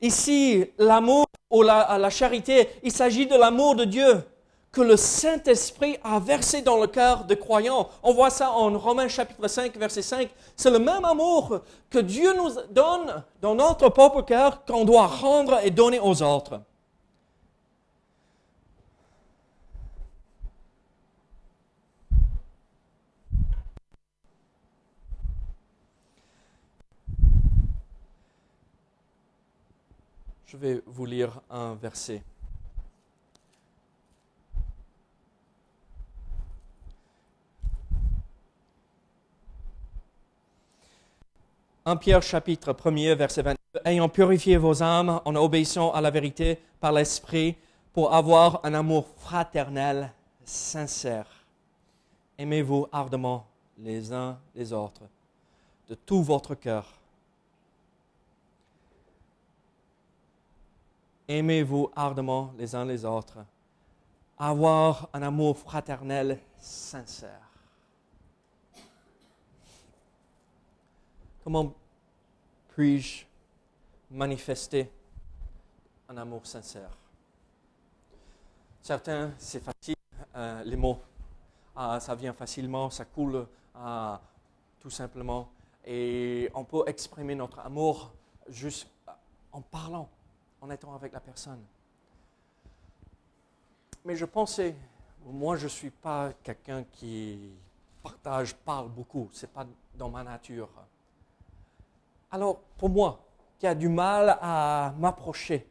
Ici, 0.00 0.64
l'amour 0.78 1.27
ou 1.50 1.62
la, 1.62 1.96
la 1.98 2.10
charité, 2.10 2.68
il 2.82 2.92
s'agit 2.92 3.26
de 3.26 3.36
l'amour 3.36 3.74
de 3.74 3.84
Dieu 3.84 4.22
que 4.70 4.80
le 4.82 4.96
Saint-Esprit 4.96 5.98
a 6.04 6.18
versé 6.18 6.62
dans 6.62 6.78
le 6.78 6.86
cœur 6.86 7.24
des 7.24 7.38
croyants. 7.38 7.88
On 8.02 8.12
voit 8.12 8.30
ça 8.30 8.50
en 8.52 8.78
Romains 8.78 9.08
chapitre 9.08 9.48
5, 9.48 9.76
verset 9.76 10.02
5. 10.02 10.28
C'est 10.56 10.70
le 10.70 10.78
même 10.78 11.04
amour 11.04 11.60
que 11.90 11.98
Dieu 11.98 12.34
nous 12.36 12.50
donne 12.70 13.24
dans 13.40 13.54
notre 13.54 13.88
propre 13.88 14.22
cœur 14.22 14.64
qu'on 14.64 14.84
doit 14.84 15.06
rendre 15.06 15.58
et 15.64 15.70
donner 15.70 16.00
aux 16.00 16.22
autres. 16.22 16.60
Je 30.50 30.56
vais 30.56 30.80
vous 30.86 31.04
lire 31.04 31.42
un 31.50 31.74
verset. 31.74 32.22
Un 41.84 41.96
Pierre 41.96 42.22
chapitre 42.22 42.72
1er 42.72 43.12
verset 43.14 43.42
22. 43.42 43.56
Ayant 43.84 44.08
purifié 44.08 44.56
vos 44.56 44.82
âmes 44.82 45.20
en 45.22 45.34
obéissant 45.34 45.92
à 45.92 46.00
la 46.00 46.10
vérité 46.10 46.58
par 46.80 46.92
l'Esprit 46.92 47.54
pour 47.92 48.14
avoir 48.14 48.64
un 48.64 48.72
amour 48.72 49.06
fraternel 49.18 50.10
sincère. 50.44 51.28
Aimez-vous 52.38 52.86
ardemment 52.90 53.46
les 53.76 54.14
uns 54.14 54.38
les 54.54 54.72
autres 54.72 55.02
de 55.90 55.94
tout 55.94 56.22
votre 56.22 56.54
cœur 56.54 56.97
aimez-vous 61.28 61.90
ardemment 61.94 62.54
les 62.56 62.74
uns 62.74 62.86
les 62.86 63.04
autres, 63.04 63.38
avoir 64.38 65.08
un 65.12 65.22
amour 65.22 65.58
fraternel 65.58 66.40
sincère. 66.58 67.50
Comment 71.44 71.74
puis-je 72.68 73.24
manifester 74.10 74.90
un 76.08 76.16
amour 76.16 76.46
sincère? 76.46 76.90
Certains, 78.80 79.32
c'est 79.38 79.62
facile, 79.62 79.96
euh, 80.34 80.62
les 80.64 80.76
mots, 80.76 80.98
ah, 81.76 82.00
ça 82.00 82.14
vient 82.14 82.32
facilement, 82.32 82.88
ça 82.88 83.04
coule 83.04 83.46
ah, 83.74 84.20
tout 84.80 84.90
simplement, 84.90 85.50
et 85.84 86.50
on 86.54 86.64
peut 86.64 86.84
exprimer 86.86 87.34
notre 87.34 87.58
amour 87.60 88.12
juste 88.48 88.88
en 89.52 89.60
parlant 89.60 90.08
en 90.60 90.70
étant 90.70 90.94
avec 90.94 91.12
la 91.12 91.20
personne. 91.20 91.64
Mais 94.04 94.16
je 94.16 94.24
pensais, 94.24 94.74
moi 95.24 95.56
je 95.56 95.64
ne 95.64 95.68
suis 95.68 95.90
pas 95.90 96.32
quelqu'un 96.42 96.84
qui 96.84 97.52
partage, 98.02 98.54
parle 98.54 98.88
beaucoup, 98.88 99.28
ce 99.32 99.46
n'est 99.46 99.52
pas 99.52 99.66
dans 99.94 100.08
ma 100.10 100.22
nature. 100.22 100.68
Alors 102.30 102.60
pour 102.78 102.88
moi, 102.88 103.24
qui 103.58 103.66
a 103.66 103.74
du 103.74 103.88
mal 103.88 104.38
à 104.40 104.94
m'approcher 104.98 105.68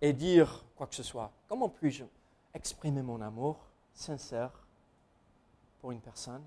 et 0.00 0.12
dire 0.12 0.64
quoi 0.76 0.86
que 0.86 0.94
ce 0.94 1.02
soit, 1.02 1.30
comment 1.48 1.68
puis-je 1.68 2.04
exprimer 2.54 3.02
mon 3.02 3.20
amour 3.20 3.58
sincère 3.92 4.50
pour 5.80 5.92
une 5.92 6.00
personne? 6.00 6.42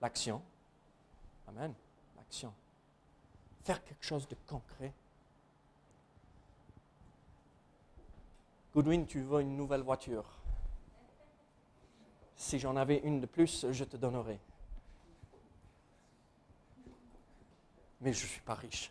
L'action. 0.00 0.42
Amen. 1.46 1.74
L'action 2.16 2.52
quelque 3.78 4.04
chose 4.04 4.26
de 4.26 4.36
concret. 4.46 4.92
Goodwin, 8.74 9.04
tu 9.06 9.20
veux 9.22 9.40
une 9.40 9.56
nouvelle 9.56 9.82
voiture? 9.82 10.24
Si 12.36 12.58
j'en 12.58 12.76
avais 12.76 12.98
une 12.98 13.20
de 13.20 13.26
plus, 13.26 13.66
je 13.70 13.84
te 13.84 13.96
donnerais. 13.96 14.40
Mais 18.00 18.12
je 18.12 18.24
ne 18.24 18.28
suis 18.28 18.40
pas 18.40 18.54
riche. 18.54 18.90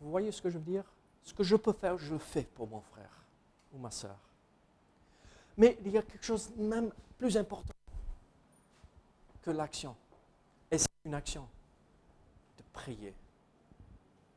Vous 0.00 0.10
voyez 0.10 0.32
ce 0.32 0.40
que 0.40 0.50
je 0.50 0.58
veux 0.58 0.64
dire? 0.64 0.84
Ce 1.22 1.34
que 1.34 1.42
je 1.42 1.56
peux 1.56 1.72
faire, 1.72 1.98
je 1.98 2.12
le 2.12 2.18
fais 2.18 2.44
pour 2.44 2.68
mon 2.68 2.80
frère 2.80 3.24
ou 3.72 3.78
ma 3.78 3.90
soeur. 3.90 4.18
Mais 5.56 5.78
il 5.84 5.90
y 5.90 5.98
a 5.98 6.02
quelque 6.02 6.24
chose 6.24 6.50
même 6.56 6.92
plus 7.18 7.36
important 7.36 7.74
que 9.42 9.50
l'action. 9.50 9.96
Une 11.04 11.14
action 11.14 11.46
de 12.56 12.62
prier 12.72 13.14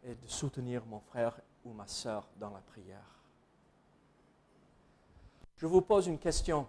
et 0.03 0.15
de 0.15 0.27
soutenir 0.27 0.85
mon 0.85 0.99
frère 0.99 1.39
ou 1.63 1.71
ma 1.71 1.87
soeur 1.87 2.27
dans 2.37 2.49
la 2.49 2.59
prière. 2.59 3.05
Je 5.57 5.65
vous 5.65 5.81
pose 5.81 6.07
une 6.07 6.19
question. 6.19 6.67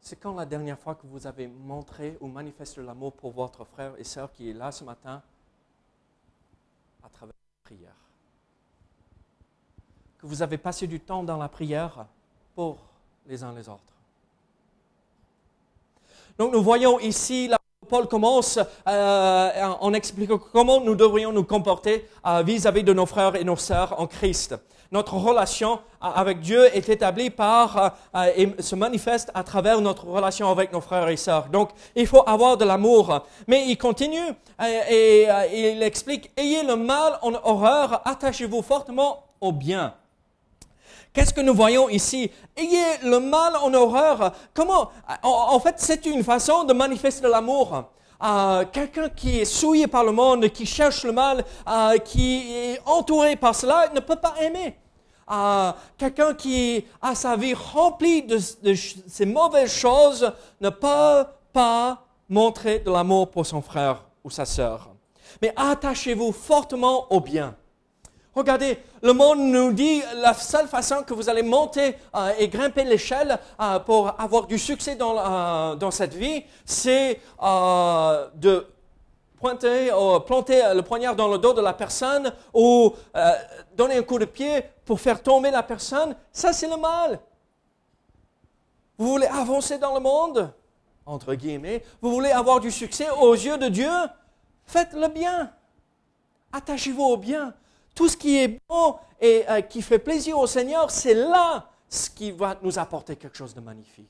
C'est 0.00 0.16
quand 0.16 0.34
la 0.34 0.46
dernière 0.46 0.78
fois 0.78 0.94
que 0.94 1.06
vous 1.06 1.26
avez 1.26 1.46
montré 1.46 2.16
ou 2.20 2.26
manifesté 2.26 2.82
l'amour 2.82 3.12
pour 3.12 3.30
votre 3.30 3.64
frère 3.64 3.94
et 3.98 4.04
sœur 4.04 4.32
qui 4.32 4.50
est 4.50 4.54
là 4.54 4.72
ce 4.72 4.82
matin 4.84 5.22
à 7.04 7.08
travers 7.08 7.34
la 7.34 7.62
prière? 7.62 7.94
Que 10.18 10.26
vous 10.26 10.42
avez 10.42 10.58
passé 10.58 10.86
du 10.86 10.98
temps 10.98 11.22
dans 11.22 11.36
la 11.36 11.48
prière 11.48 12.06
pour 12.54 12.78
les 13.26 13.44
uns 13.44 13.52
les 13.52 13.68
autres. 13.68 13.82
Donc 16.38 16.52
nous 16.52 16.62
voyons 16.62 16.98
ici, 16.98 17.46
là, 17.46 17.58
Paul 17.92 18.08
commence 18.08 18.58
euh, 18.88 19.50
en 19.80 19.92
expliquant 19.92 20.38
comment 20.38 20.80
nous 20.80 20.94
devrions 20.94 21.30
nous 21.30 21.44
comporter 21.44 22.08
euh, 22.26 22.42
vis-à-vis 22.42 22.84
de 22.84 22.94
nos 22.94 23.04
frères 23.04 23.36
et 23.36 23.44
nos 23.44 23.56
sœurs 23.56 24.00
en 24.00 24.06
Christ. 24.06 24.54
Notre 24.90 25.12
relation 25.12 25.72
euh, 25.74 26.06
avec 26.14 26.40
Dieu 26.40 26.74
est 26.74 26.88
établie 26.88 27.28
par 27.28 27.96
et 28.34 28.48
se 28.60 28.74
manifeste 28.76 29.30
à 29.34 29.44
travers 29.44 29.82
notre 29.82 30.06
relation 30.06 30.48
avec 30.50 30.72
nos 30.72 30.80
frères 30.80 31.06
et 31.10 31.18
sœurs. 31.18 31.48
Donc, 31.50 31.68
il 31.94 32.06
faut 32.06 32.26
avoir 32.26 32.56
de 32.56 32.64
l'amour. 32.64 33.26
Mais 33.46 33.66
il 33.68 33.76
continue 33.76 34.30
et, 34.88 35.26
et 35.52 35.72
il 35.72 35.82
explique, 35.82 36.30
ayez 36.38 36.62
le 36.62 36.76
mal 36.76 37.18
en 37.20 37.34
horreur, 37.44 38.00
attachez-vous 38.06 38.62
fortement 38.62 39.24
au 39.42 39.52
bien. 39.52 39.92
Qu'est-ce 41.12 41.34
que 41.34 41.42
nous 41.42 41.54
voyons 41.54 41.88
ici? 41.90 42.30
Ayez 42.56 42.98
le 43.04 43.20
mal 43.20 43.56
en 43.56 43.72
horreur. 43.74 44.32
Comment? 44.54 44.90
En, 45.22 45.60
fait, 45.60 45.74
c'est 45.76 46.06
une 46.06 46.24
façon 46.24 46.64
de 46.64 46.72
manifester 46.72 47.28
l'amour. 47.28 47.84
Euh, 48.24 48.64
quelqu'un 48.72 49.08
qui 49.10 49.40
est 49.40 49.44
souillé 49.44 49.86
par 49.86 50.04
le 50.04 50.12
monde, 50.12 50.48
qui 50.48 50.64
cherche 50.64 51.04
le 51.04 51.12
mal, 51.12 51.44
euh, 51.68 51.98
qui 51.98 52.54
est 52.54 52.80
entouré 52.86 53.36
par 53.36 53.54
cela, 53.54 53.90
ne 53.94 54.00
peut 54.00 54.16
pas 54.16 54.34
aimer. 54.40 54.76
Euh, 55.30 55.72
quelqu'un 55.98 56.32
qui 56.32 56.84
a 57.00 57.14
sa 57.14 57.36
vie 57.36 57.54
remplie 57.54 58.22
de, 58.22 58.38
de 58.62 58.74
ces 58.74 59.26
mauvaises 59.26 59.72
choses 59.72 60.32
ne 60.60 60.70
peut 60.70 61.24
pas 61.52 62.04
montrer 62.28 62.78
de 62.78 62.90
l'amour 62.90 63.30
pour 63.30 63.44
son 63.44 63.60
frère 63.60 64.04
ou 64.24 64.30
sa 64.30 64.46
sœur. 64.46 64.88
Mais 65.42 65.52
attachez-vous 65.56 66.32
fortement 66.32 67.12
au 67.12 67.20
bien. 67.20 67.54
Regardez, 68.34 68.78
le 69.02 69.12
monde 69.12 69.40
nous 69.40 69.72
dit 69.72 70.02
la 70.16 70.32
seule 70.32 70.66
façon 70.66 71.02
que 71.02 71.12
vous 71.12 71.28
allez 71.28 71.42
monter 71.42 71.96
euh, 72.14 72.32
et 72.38 72.48
grimper 72.48 72.84
l'échelle 72.84 73.38
euh, 73.60 73.78
pour 73.80 74.18
avoir 74.18 74.46
du 74.46 74.58
succès 74.58 74.96
dans, 74.96 75.18
euh, 75.18 75.74
dans 75.74 75.90
cette 75.90 76.14
vie, 76.14 76.42
c'est 76.64 77.20
de 77.40 78.66
pointer, 79.38 79.90
planter 80.24 80.62
le 80.74 80.80
poignard 80.80 81.14
dans 81.14 81.28
le 81.28 81.36
dos 81.36 81.52
de 81.52 81.60
la 81.60 81.74
personne 81.74 82.32
ou 82.54 82.94
donner 83.76 83.98
un 83.98 84.02
coup 84.02 84.18
de 84.18 84.24
pied 84.24 84.64
pour 84.86 85.00
faire 85.00 85.22
tomber 85.22 85.50
la 85.50 85.62
personne. 85.62 86.16
Ça, 86.32 86.52
c'est 86.52 86.68
le 86.68 86.76
mal. 86.76 87.18
Vous 88.96 89.08
voulez 89.08 89.26
avancer 89.26 89.78
dans 89.78 89.92
le 89.94 90.00
monde, 90.00 90.52
entre 91.04 91.34
guillemets, 91.34 91.84
vous 92.00 92.10
voulez 92.12 92.30
avoir 92.30 92.60
du 92.60 92.70
succès 92.70 93.10
aux 93.10 93.34
yeux 93.34 93.58
de 93.58 93.68
Dieu, 93.68 93.90
faites 94.64 94.92
le 94.94 95.08
bien. 95.08 95.52
Attachez-vous 96.52 97.02
au 97.02 97.16
bien. 97.16 97.52
Tout 97.94 98.08
ce 98.08 98.16
qui 98.16 98.38
est 98.38 98.60
bon 98.68 98.96
et 99.20 99.44
euh, 99.48 99.60
qui 99.60 99.82
fait 99.82 99.98
plaisir 99.98 100.38
au 100.38 100.46
Seigneur, 100.46 100.90
c'est 100.90 101.14
là 101.14 101.68
ce 101.88 102.08
qui 102.08 102.30
va 102.30 102.56
nous 102.62 102.78
apporter 102.78 103.16
quelque 103.16 103.36
chose 103.36 103.54
de 103.54 103.60
magnifique. 103.60 104.08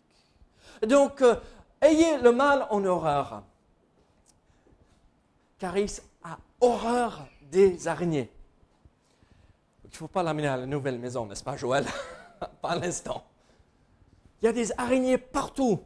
Donc, 0.86 1.20
euh, 1.22 1.36
ayez 1.80 2.18
le 2.18 2.32
mal 2.32 2.66
en 2.70 2.84
horreur. 2.84 3.42
Caris 5.58 6.00
a 6.22 6.38
horreur 6.60 7.26
des 7.50 7.86
araignées. 7.88 8.30
Il 9.84 9.90
ne 9.90 9.96
faut 9.96 10.08
pas 10.08 10.22
l'amener 10.22 10.48
à 10.48 10.56
la 10.56 10.66
nouvelle 10.66 10.98
maison, 10.98 11.26
n'est-ce 11.26 11.44
pas, 11.44 11.56
Joël? 11.56 11.84
Pas 12.60 12.74
l'instant. 12.74 13.22
Il 14.40 14.46
y 14.46 14.48
a 14.48 14.52
des 14.52 14.72
araignées 14.76 15.18
partout. 15.18 15.80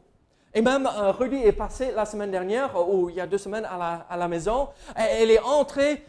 Et 0.53 0.61
même 0.61 0.87
euh, 0.87 1.11
Rudy 1.11 1.35
est 1.35 1.51
passé 1.51 1.91
la 1.91 2.05
semaine 2.05 2.31
dernière, 2.31 2.89
ou 2.89 3.09
il 3.09 3.15
y 3.15 3.21
a 3.21 3.27
deux 3.27 3.37
semaines, 3.37 3.65
à 3.65 3.77
la, 3.77 3.93
à 4.09 4.17
la 4.17 4.27
maison. 4.27 4.69
elle 4.95 5.29
est 5.29 5.39
entrée 5.39 6.03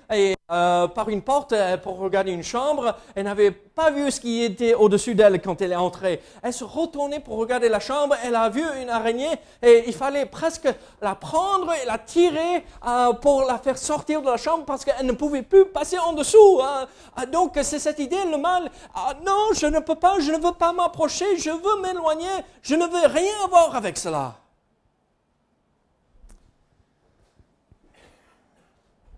euh, 0.51 0.89
par 0.89 1.11
une 1.11 1.21
porte 1.21 1.53
euh, 1.53 1.77
pour 1.77 1.99
regarder 1.99 2.33
une 2.33 2.43
chambre. 2.43 2.97
Elle 3.15 3.25
n'avait 3.25 3.51
pas 3.51 3.91
vu 3.91 4.11
ce 4.11 4.19
qui 4.19 4.43
était 4.43 4.73
au-dessus 4.73 5.15
d'elle 5.15 5.43
quand 5.43 5.61
elle 5.61 5.73
est 5.73 5.77
entrée. 5.77 6.23
Elle 6.43 6.55
se 6.55 6.65
retournait 6.65 7.21
pour 7.21 7.37
regarder 7.37 7.69
la 7.69 7.81
chambre. 7.81 8.17
Elle 8.25 8.35
a 8.35 8.49
vu 8.49 8.63
une 8.81 8.89
araignée 8.89 9.35
et 9.63 9.85
il 9.87 9.93
fallait 9.93 10.25
presque 10.25 10.69
la 11.03 11.15
prendre 11.15 11.73
et 11.75 11.85
la 11.85 11.99
tirer 11.99 12.65
pour 13.21 13.43
la 13.43 13.59
faire 13.59 13.77
sortir 13.77 14.23
de 14.23 14.27
la 14.27 14.39
chambre 14.39 14.65
parce 14.65 14.85
qu'elle 14.85 15.05
ne 15.05 15.13
pouvait 15.13 15.43
plus 15.43 15.67
passer 15.67 15.99
en 15.99 16.15
dessous. 16.15 16.61
Hein. 16.63 16.87
Donc 17.31 17.59
c'est 17.63 17.79
cette 17.79 17.99
idée, 17.99 18.25
le 18.31 18.39
mal. 18.39 18.71
Ah, 18.95 19.13
non, 19.25 19.51
je 19.55 19.67
ne 19.67 19.81
peux 19.81 19.97
pas, 19.97 20.19
je 20.19 20.33
ne 20.33 20.39
veux 20.39 20.55
pas 20.55 20.73
m'approcher, 20.73 21.37
je 21.37 21.51
veux 21.51 21.83
m'éloigner, 21.83 22.27
je 22.63 22.75
ne 22.75 22.87
veux 22.87 23.07
rien 23.07 23.35
avoir 23.45 23.77
avec 23.77 23.99
cela. 23.99 24.37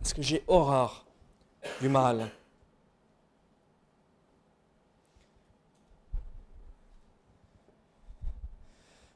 Parce 0.00 0.12
que 0.12 0.22
j'ai 0.22 0.42
horreur? 0.48 1.04
Du 1.80 1.88
mal. 1.88 2.30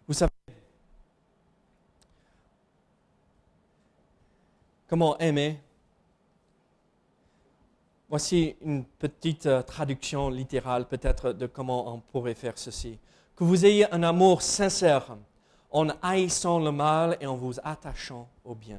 Vous 0.07 0.15
savez 0.15 0.31
comment 4.87 5.19
aimer? 5.19 5.61
Voici 8.11 8.55
une 8.61 8.85
petite 8.85 9.47
euh, 9.47 9.63
traduction 9.63 10.29
littérale 10.29 10.87
peut-être 10.87 11.33
de 11.33 11.47
comment 11.47 11.93
on 11.93 12.01
pourrait 12.01 12.35
faire 12.35 12.57
ceci. 12.57 12.99
Que 13.35 13.45
vous 13.45 13.65
ayez 13.67 13.93
un 13.93 14.03
amour 14.03 14.43
sincère 14.43 15.17
en 15.71 15.89
haïssant 16.01 16.61
le 16.61 16.71
mal 16.71 17.17
et 17.21 17.27
en 17.27 17.35
vous 17.35 17.55
attachant 17.65 18.29
au 18.45 18.55
bien 18.55 18.79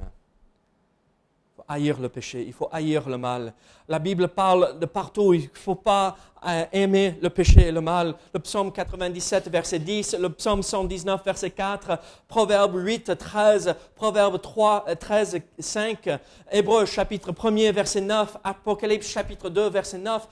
haïr 1.68 1.98
le 2.00 2.08
péché, 2.08 2.44
il 2.46 2.52
faut 2.52 2.68
haïr 2.72 3.08
le 3.08 3.18
mal. 3.18 3.52
La 3.88 3.98
Bible 3.98 4.28
parle 4.28 4.78
de 4.78 4.86
partout, 4.86 5.34
il 5.34 5.42
ne 5.42 5.48
faut 5.52 5.74
pas 5.74 6.16
euh, 6.46 6.64
aimer 6.72 7.18
le 7.22 7.30
péché 7.30 7.68
et 7.68 7.72
le 7.72 7.80
mal. 7.80 8.14
Le 8.32 8.40
psaume 8.40 8.72
97, 8.72 9.48
verset 9.48 9.78
10, 9.78 10.16
le 10.20 10.30
psaume 10.30 10.62
119, 10.62 11.24
verset 11.24 11.50
4, 11.50 11.98
Proverbe 12.28 12.76
8, 12.76 13.16
13, 13.16 13.74
Proverbe 13.94 14.40
3, 14.40 14.86
13, 14.98 15.40
5, 15.58 16.08
Hébreu 16.50 16.84
chapitre 16.84 17.32
1 17.32 17.72
verset 17.72 18.00
9, 18.00 18.36
Apocalypse 18.44 19.08
chapitre 19.08 19.48
2, 19.48 19.68
verset 19.70 19.98
9. 19.98 20.26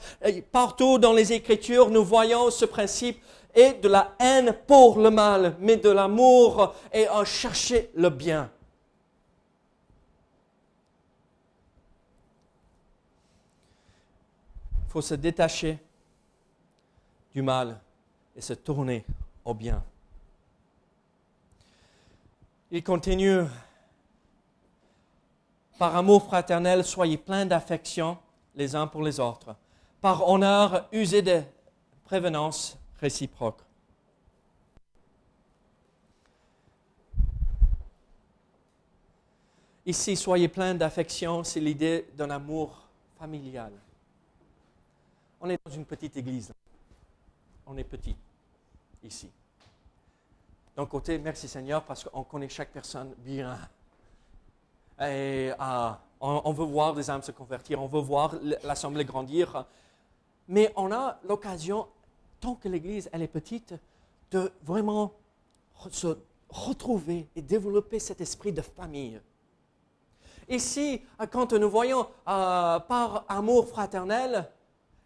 partout 0.53 0.99
dans 0.99 1.12
les 1.12 1.33
Écritures, 1.33 1.90
nous 1.90 2.05
voyons 2.05 2.51
ce 2.51 2.64
principe 2.64 3.20
et 3.55 3.73
de 3.75 3.88
la 3.88 4.14
haine 4.18 4.55
pour 4.66 4.99
le 4.99 5.11
mal, 5.11 5.57
mais 5.61 5.77
de 5.77 5.88
l'amour 5.88 6.75
et 6.92 7.09
en 7.09 7.25
chercher 7.25 7.90
le 7.94 8.11
bien. 8.11 8.51
Faut 14.94 15.02
se 15.02 15.14
détacher 15.14 15.76
du 17.33 17.42
mal 17.42 17.80
et 18.37 18.40
se 18.40 18.52
tourner 18.52 19.04
au 19.44 19.52
bien. 19.52 19.83
Il 22.70 22.85
continue, 22.85 23.40
par 25.80 25.96
amour 25.96 26.22
fraternel, 26.22 26.85
soyez 26.85 27.18
pleins 27.18 27.44
d'affection 27.44 28.16
les 28.54 28.76
uns 28.76 28.87
pour 28.87 29.02
les 29.02 29.18
autres. 29.18 29.57
Par 30.00 30.28
honneur, 30.28 30.87
usez 30.92 31.22
de 31.22 31.42
prévenance 32.04 32.78
réciproque. 33.00 33.62
Ici, 39.85 40.14
soyez 40.14 40.46
pleins 40.46 40.76
d'affection, 40.76 41.42
c'est 41.42 41.59
l'idée 41.59 42.07
d'un 42.16 42.30
amour 42.30 42.87
familial. 43.18 43.72
On 45.46 45.50
est 45.50 45.61
dans 45.62 45.72
une 45.72 45.85
petite 45.85 46.16
église. 46.16 46.54
On 47.66 47.76
est 47.76 47.85
petit 47.85 48.16
ici. 49.02 49.30
D'un 50.74 50.87
côté, 50.87 51.18
merci 51.18 51.48
Seigneur 51.48 51.85
parce 51.85 52.02
qu'on 52.04 52.24
connaît 52.24 52.48
chaque 52.48 52.70
personne 52.70 53.12
bien. 53.18 53.59
Et 54.98 55.52
euh, 55.61 55.90
on, 56.18 56.50
veut 56.54 56.64
voir 56.64 56.94
des 56.94 57.11
âmes 57.11 57.22
se 57.22 57.30
convertir, 57.30 57.83
on 57.83 57.87
veut 57.87 58.00
voir 58.00 58.35
l'assemblée 58.62 59.04
grandir. 59.04 59.66
Mais 60.48 60.72
on 60.76 60.90
a 60.92 61.18
l'occasion, 61.28 61.88
tant 62.40 62.54
que 62.54 62.70
l'église 62.70 63.11
elle 63.12 63.20
est 63.20 63.28
petite, 63.28 63.74
de 64.30 64.50
vraiment 64.62 65.12
se 65.90 66.16
retrouver 66.48 67.28
et 67.37 67.42
développer 67.42 67.98
cet 67.98 68.22
esprit 68.22 68.52
de 68.52 68.62
famille. 68.62 69.20
ici, 70.48 71.02
quand 71.30 71.52
nous 71.52 71.68
voyons 71.68 72.09
euh, 72.28 72.78
par 72.80 73.26
amour 73.28 73.68
fraternel, 73.68 74.48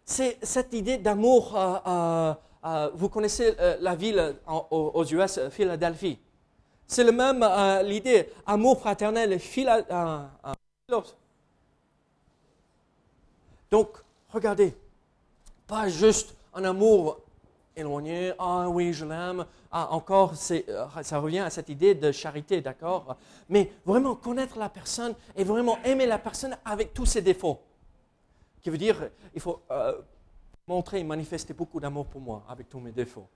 c'est 0.09 0.37
cette 0.41 0.73
idée 0.73 0.97
d'amour. 0.97 1.55
euh, 1.57 2.33
euh, 2.65 2.89
vous 2.93 3.07
connaissez 3.09 3.55
euh, 3.59 3.77
la 3.79 3.95
ville 3.95 4.35
en- 4.45 4.67
aux, 4.71 5.05
US, 5.05 5.39
Philadelphie. 5.49 6.19
C'est 6.87 7.03
le 7.05 7.11
même 7.13 7.43
euh, 7.43 7.83
l'idée, 7.83 8.29
amour 8.47 8.79
fraternel, 8.79 9.39
phila, 9.39 9.77
euh, 9.91 10.19
euh. 10.91 11.01
Donc, 13.71 13.89
regardez, 14.29 14.75
pas 15.67 15.89
juste 15.89 16.35
un 16.53 16.63
amour 16.65 17.19
éloigné, 17.75 18.33
ah 18.39 18.69
oui, 18.69 18.93
je 18.93 19.05
l'aime, 19.05 19.45
ah 19.71 19.89
encore, 19.93 20.33
euh, 20.51 20.87
ça 21.03 21.19
revient 21.19 21.39
à 21.39 21.49
cette 21.49 21.69
idée 21.69 21.95
de 21.95 22.11
charité, 22.11 22.61
d'accord? 22.61 23.17
Mais 23.49 23.71
vraiment 23.85 24.15
connaître 24.15 24.59
la 24.59 24.69
personne 24.69 25.15
et 25.35 25.43
vraiment 25.43 25.77
aimer 25.85 26.05
la 26.07 26.19
personne 26.19 26.57
avec 26.65 26.93
tous 26.93 27.05
ses 27.05 27.21
défauts. 27.21 27.59
Qui 28.61 28.69
veut 28.69 28.77
dire, 28.77 29.09
il 29.33 29.41
faut 29.41 29.61
euh, 29.71 30.01
montrer 30.67 30.99
et 30.99 31.03
manifester 31.03 31.53
beaucoup 31.53 31.79
d'amour 31.79 32.07
pour 32.07 32.21
moi 32.21 32.43
avec 32.47 32.69
tous 32.69 32.79
mes 32.79 32.91
défauts. 32.91 33.27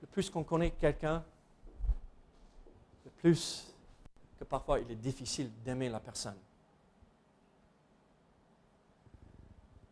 Le 0.00 0.06
plus 0.06 0.28
qu'on 0.30 0.44
connaît 0.44 0.72
quelqu'un, 0.72 1.24
le 3.04 3.10
plus 3.10 3.72
que 4.38 4.44
parfois 4.44 4.80
il 4.80 4.90
est 4.90 4.96
difficile 4.96 5.50
d'aimer 5.62 5.88
la 5.88 6.00
personne. 6.00 6.38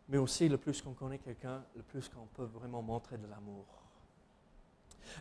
Mais 0.08 0.16
aussi, 0.16 0.48
le 0.48 0.56
plus 0.56 0.80
qu'on 0.80 0.94
connaît 0.94 1.18
quelqu'un, 1.18 1.62
le 1.76 1.82
plus 1.82 2.08
qu'on 2.08 2.26
peut 2.34 2.44
vraiment 2.44 2.80
montrer 2.80 3.18
de 3.18 3.26
l'amour. 3.26 3.66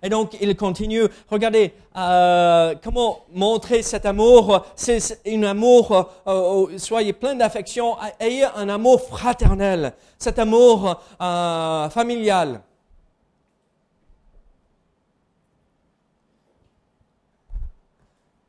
Et 0.02 0.10
donc, 0.10 0.38
il 0.40 0.56
continue, 0.56 1.04
regardez, 1.30 1.74
euh, 1.96 2.76
comment 2.84 3.26
montrer 3.34 3.82
cet 3.82 4.06
amour. 4.06 4.66
C'est 4.76 5.22
un 5.26 5.44
amour, 5.44 6.12
euh, 6.28 6.78
soyez 6.78 7.14
plein 7.14 7.36
d'affection, 7.36 7.98
ayez 8.20 8.46
un 8.46 8.70
amour 8.70 9.02
fraternel, 9.02 9.94
cet 10.18 10.40
amour 10.40 11.02
euh, 11.20 11.90
familial. 11.90 12.62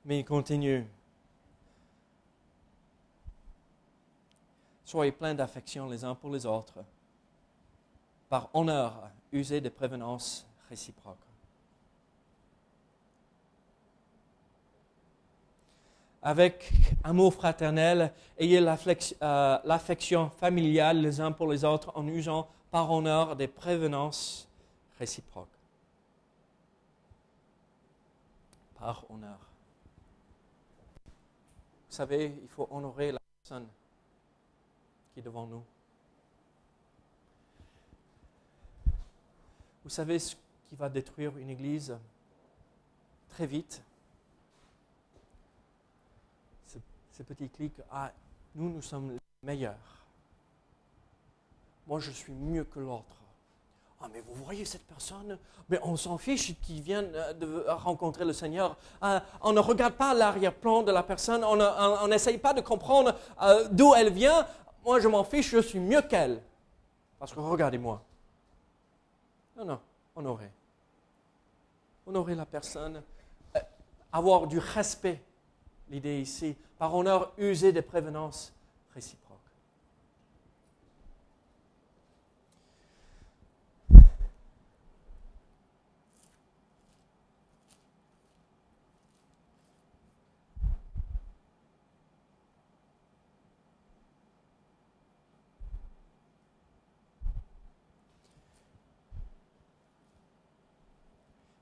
Mais 0.04 0.20
il 0.20 0.24
continue. 0.24 0.86
Soyez 4.84 5.12
pleins 5.12 5.34
d'affection 5.34 5.86
les 5.86 6.02
uns 6.02 6.14
pour 6.14 6.30
les 6.30 6.46
autres. 6.46 6.78
Par 8.30 8.48
honneur, 8.54 9.10
usez 9.32 9.60
de 9.60 9.68
prévenance 9.68 10.46
réciproque. 10.68 11.16
Avec 16.22 16.72
amour 17.04 17.32
fraternel, 17.32 18.12
ayez 18.38 18.58
euh, 18.58 19.58
l'affection 19.64 20.30
familiale 20.30 21.00
les 21.00 21.20
uns 21.20 21.32
pour 21.32 21.50
les 21.50 21.64
autres 21.64 21.92
en 21.94 22.06
usant 22.06 22.48
par 22.70 22.90
honneur 22.90 23.36
des 23.36 23.46
prévenances 23.46 24.48
réciproques. 24.98 25.48
Par 28.78 29.08
honneur. 29.10 29.38
Vous 31.88 31.94
savez, 31.94 32.36
il 32.42 32.48
faut 32.48 32.68
honorer 32.70 33.12
la 33.12 33.20
personne 33.40 33.66
qui 35.14 35.20
est 35.20 35.22
devant 35.22 35.46
nous. 35.46 35.62
Vous 39.82 39.90
savez 39.90 40.18
qui 40.68 40.74
va 40.76 40.88
détruire 40.88 41.36
une 41.38 41.50
église 41.50 41.96
très 43.30 43.46
vite 43.46 43.82
Ce- 46.66 46.78
Ces 47.12 47.24
petits 47.24 47.48
clics, 47.48 47.80
ah, 47.90 48.10
nous, 48.54 48.70
nous 48.70 48.82
sommes 48.82 49.12
les 49.12 49.18
meilleurs. 49.42 49.76
Moi, 51.86 52.00
je 52.00 52.10
suis 52.10 52.32
mieux 52.32 52.64
que 52.64 52.80
l'autre. 52.80 53.04
Ah, 54.00 54.08
mais 54.12 54.20
vous 54.20 54.34
voyez 54.44 54.64
cette 54.64 54.86
personne, 54.86 55.38
mais 55.68 55.80
on 55.82 55.96
s'en 55.96 56.18
fiche 56.18 56.54
qu'il 56.60 56.82
vienne 56.82 57.10
euh, 57.14 57.32
de 57.32 57.64
rencontrer 57.68 58.24
le 58.24 58.32
Seigneur. 58.32 58.76
Ah, 59.00 59.24
on 59.40 59.52
ne 59.52 59.58
regarde 59.58 59.94
pas 59.94 60.14
l'arrière-plan 60.14 60.82
de 60.82 60.92
la 60.92 61.02
personne, 61.02 61.42
on 61.42 61.56
ne- 61.56 61.64
on 61.64 62.04
on 62.04 62.08
n'essaye 62.08 62.38
pas 62.38 62.54
de 62.54 62.60
comprendre 62.60 63.14
euh, 63.42 63.68
d'où 63.72 63.94
elle 63.94 64.12
vient. 64.12 64.46
Moi, 64.84 65.00
je 65.00 65.08
m'en 65.08 65.24
fiche, 65.24 65.50
je 65.50 65.58
suis 65.60 65.80
mieux 65.80 66.02
qu'elle. 66.02 66.40
Parce 67.18 67.32
que 67.34 67.40
regardez-moi. 67.40 68.00
Non, 69.56 69.64
non, 69.64 69.80
honorer. 70.14 70.50
Honorer 72.08 72.34
la 72.34 72.46
personne, 72.46 73.02
euh, 73.54 73.60
avoir 74.10 74.46
du 74.46 74.58
respect. 74.58 75.22
L'idée 75.90 76.20
ici, 76.20 76.56
par 76.78 76.94
honneur, 76.94 77.34
user 77.36 77.70
des 77.70 77.82
prévenances 77.82 78.54
réciproques. 78.94 79.27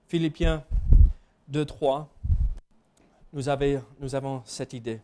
Philippiens 0.09 0.63
2, 1.49 1.65
3, 1.65 2.09
nous, 3.33 3.49
avons 3.49 4.43
cette 4.45 4.73
idée. 4.73 5.01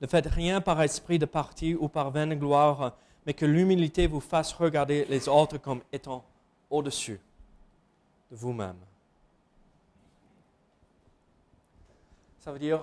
Ne 0.00 0.06
faites 0.06 0.26
rien 0.26 0.60
par 0.60 0.80
esprit 0.80 1.18
de 1.18 1.26
parti 1.26 1.74
ou 1.74 1.88
par 1.88 2.10
vaine 2.10 2.38
gloire, 2.38 2.96
mais 3.26 3.34
que 3.34 3.44
l'humilité 3.44 4.06
vous 4.06 4.20
fasse 4.20 4.52
regarder 4.52 5.04
les 5.06 5.28
autres 5.28 5.58
comme 5.58 5.82
étant 5.92 6.24
au-dessus 6.70 7.20
de 8.30 8.36
vous-même. 8.36 8.78
Ça 12.38 12.52
veut 12.52 12.58
dire, 12.58 12.80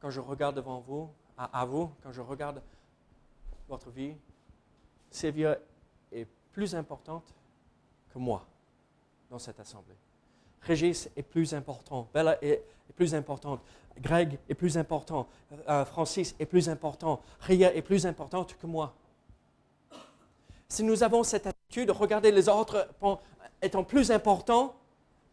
quand 0.00 0.10
je 0.10 0.20
regarde 0.20 0.56
devant 0.56 0.80
vous, 0.80 1.10
à, 1.36 1.64
vous, 1.64 1.90
quand 2.02 2.12
je 2.12 2.20
regarde 2.20 2.62
votre 3.68 3.90
vie, 3.90 4.14
Sylvia 5.10 5.58
est 6.12 6.28
plus 6.52 6.74
importante 6.74 7.34
que 8.12 8.18
moi 8.18 8.44
dans 9.30 9.38
cette 9.38 9.60
assemblée. 9.60 9.94
Régis 10.62 11.08
est 11.16 11.22
plus 11.22 11.54
important, 11.54 12.08
Bella 12.12 12.36
est, 12.42 12.62
plus 12.96 13.14
importante, 13.14 13.60
Greg 13.98 14.38
est 14.48 14.54
plus 14.54 14.76
important, 14.76 15.26
euh, 15.68 15.84
Francis 15.84 16.34
est 16.38 16.46
plus 16.46 16.68
important, 16.68 17.20
Ria 17.40 17.74
est 17.74 17.82
plus 17.82 18.06
importante 18.06 18.56
que 18.60 18.66
moi. 18.66 18.92
Si 20.68 20.82
nous 20.82 21.02
avons 21.02 21.22
cette 21.22 21.46
attitude 21.46 21.88
de 21.88 21.92
regarder 21.92 22.30
les 22.30 22.48
autres 22.48 22.88
étant 23.62 23.84
plus 23.84 24.10
importants, 24.10 24.74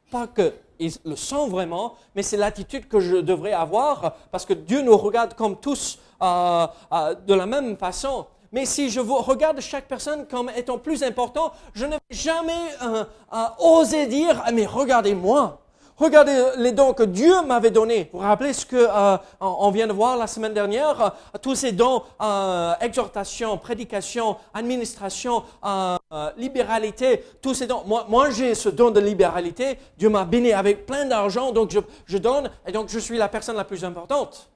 pas 0.09 0.27
qu'ils 0.27 0.93
le 1.03 1.15
sont 1.15 1.47
vraiment, 1.47 1.95
mais 2.15 2.23
c'est 2.23 2.37
l'attitude 2.37 2.87
que 2.87 2.99
je 2.99 3.17
devrais 3.17 3.53
avoir 3.53 4.15
parce 4.31 4.45
que 4.45 4.53
Dieu 4.53 4.81
nous 4.81 4.97
regarde 4.97 5.33
comme 5.33 5.59
tous 5.59 5.99
euh, 6.21 6.67
euh, 6.93 7.15
de 7.15 7.33
la 7.33 7.45
même 7.45 7.77
façon. 7.77 8.25
Mais 8.57 8.65
si 8.65 8.89
je 8.89 8.99
regarde 8.99 9.59
chaque 9.61 9.87
personne 9.87 10.25
comme 10.25 10.49
étant 10.55 10.79
plus 10.79 11.03
important, 11.03 11.51
je 11.75 11.85
ne 11.85 11.91
vais 11.91 11.99
jamais 12.09 12.53
euh, 12.81 13.03
euh, 13.31 13.37
oser 13.59 14.07
dire 14.07 14.41
Ah, 14.43 14.51
mais 14.51 14.65
regardez-moi, 14.65 15.61
regardez 15.95 16.43
les 16.57 16.71
dons 16.71 16.91
que 16.93 17.03
Dieu 17.03 17.43
m'avait 17.45 17.69
donnés. 17.69 18.09
Vous 18.11 18.17
vous 18.17 18.25
rappelez 18.25 18.53
ce 18.53 18.65
que 18.65 18.75
euh, 18.75 19.69
vient 19.71 19.85
de 19.85 19.93
voir 19.93 20.17
la 20.17 20.25
semaine 20.25 20.55
dernière 20.55 20.99
euh, 20.99 21.37
Tous 21.39 21.53
ces 21.53 21.71
dons, 21.71 22.01
euh, 22.19 22.73
exhortation, 22.81 23.59
prédication, 23.59 24.37
administration, 24.55 25.43
euh, 25.63 25.95
euh, 26.11 26.31
libéralité, 26.35 27.25
tous 27.43 27.53
ces 27.53 27.67
dons. 27.67 27.83
Moi, 27.85 28.31
j'ai 28.31 28.55
ce 28.55 28.69
don 28.69 28.89
de 28.89 28.99
libéralité. 28.99 29.77
Dieu 29.99 30.09
m'a 30.09 30.25
béni 30.25 30.51
avec 30.51 30.87
plein 30.87 31.05
d'argent, 31.05 31.51
donc 31.51 31.77
je 32.07 32.17
donne, 32.17 32.49
et 32.65 32.71
donc 32.71 32.89
je 32.89 32.97
suis 32.97 33.19
la 33.19 33.27
personne 33.27 33.55
la 33.55 33.65
plus 33.65 33.85
importante. 33.85 34.49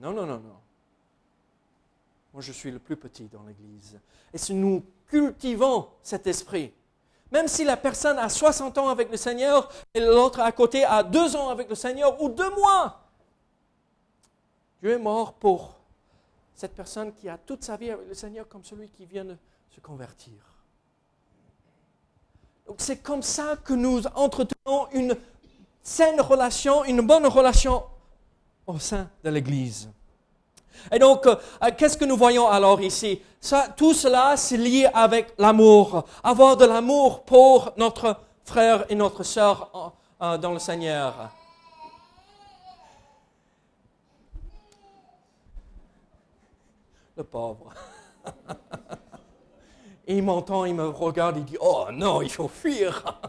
Non, 0.00 0.12
non, 0.12 0.24
non, 0.24 0.40
non. 0.40 0.61
Moi, 2.32 2.42
je 2.42 2.52
suis 2.52 2.70
le 2.70 2.78
plus 2.78 2.96
petit 2.96 3.28
dans 3.28 3.42
l'Église. 3.42 3.98
Et 4.32 4.38
si 4.38 4.54
nous 4.54 4.84
cultivons 5.06 5.88
cet 6.02 6.26
esprit, 6.26 6.72
même 7.30 7.48
si 7.48 7.64
la 7.64 7.76
personne 7.76 8.18
a 8.18 8.28
60 8.28 8.76
ans 8.78 8.88
avec 8.88 9.10
le 9.10 9.16
Seigneur 9.16 9.70
et 9.94 10.00
l'autre 10.00 10.40
à 10.40 10.52
côté 10.52 10.84
a 10.84 11.02
deux 11.02 11.34
ans 11.34 11.48
avec 11.48 11.68
le 11.68 11.74
Seigneur 11.74 12.20
ou 12.22 12.28
deux 12.28 12.50
mois, 12.50 13.00
Dieu 14.80 14.92
est 14.92 14.98
mort 14.98 15.34
pour 15.34 15.76
cette 16.54 16.74
personne 16.74 17.12
qui 17.14 17.28
a 17.28 17.38
toute 17.38 17.64
sa 17.64 17.76
vie 17.76 17.90
avec 17.90 18.08
le 18.08 18.14
Seigneur 18.14 18.48
comme 18.48 18.64
celui 18.64 18.88
qui 18.88 19.06
vient 19.06 19.24
de 19.24 19.36
se 19.70 19.80
convertir. 19.80 20.32
Donc 22.66 22.76
c'est 22.78 22.98
comme 22.98 23.22
ça 23.22 23.56
que 23.56 23.72
nous 23.72 24.06
entretenons 24.14 24.88
une 24.92 25.16
saine 25.82 26.20
relation, 26.20 26.84
une 26.84 27.00
bonne 27.00 27.26
relation 27.26 27.82
au 28.66 28.78
sein 28.78 29.10
de 29.24 29.30
l'Église. 29.30 29.90
Et 30.90 30.98
donc, 30.98 31.26
euh, 31.26 31.36
qu'est-ce 31.76 31.96
que 31.96 32.04
nous 32.04 32.16
voyons 32.16 32.48
alors 32.48 32.80
ici? 32.80 33.20
Tout 33.76 33.94
cela, 33.94 34.36
c'est 34.36 34.56
lié 34.56 34.88
avec 34.94 35.34
l'amour. 35.38 36.04
Avoir 36.22 36.56
de 36.56 36.64
l'amour 36.64 37.22
pour 37.24 37.72
notre 37.76 38.16
frère 38.44 38.84
et 38.88 38.94
notre 38.94 39.22
sœur 39.22 39.92
euh, 40.20 40.38
dans 40.38 40.52
le 40.52 40.58
Seigneur. 40.58 41.30
Le 47.16 47.24
pauvre. 47.24 47.72
Il 50.08 50.24
m'entend, 50.24 50.64
il 50.64 50.74
me 50.74 50.88
regarde, 50.88 51.36
il 51.38 51.44
dit, 51.44 51.56
oh 51.60 51.86
non, 51.92 52.22
il 52.22 52.30
faut 52.30 52.48
fuir. 52.48 53.04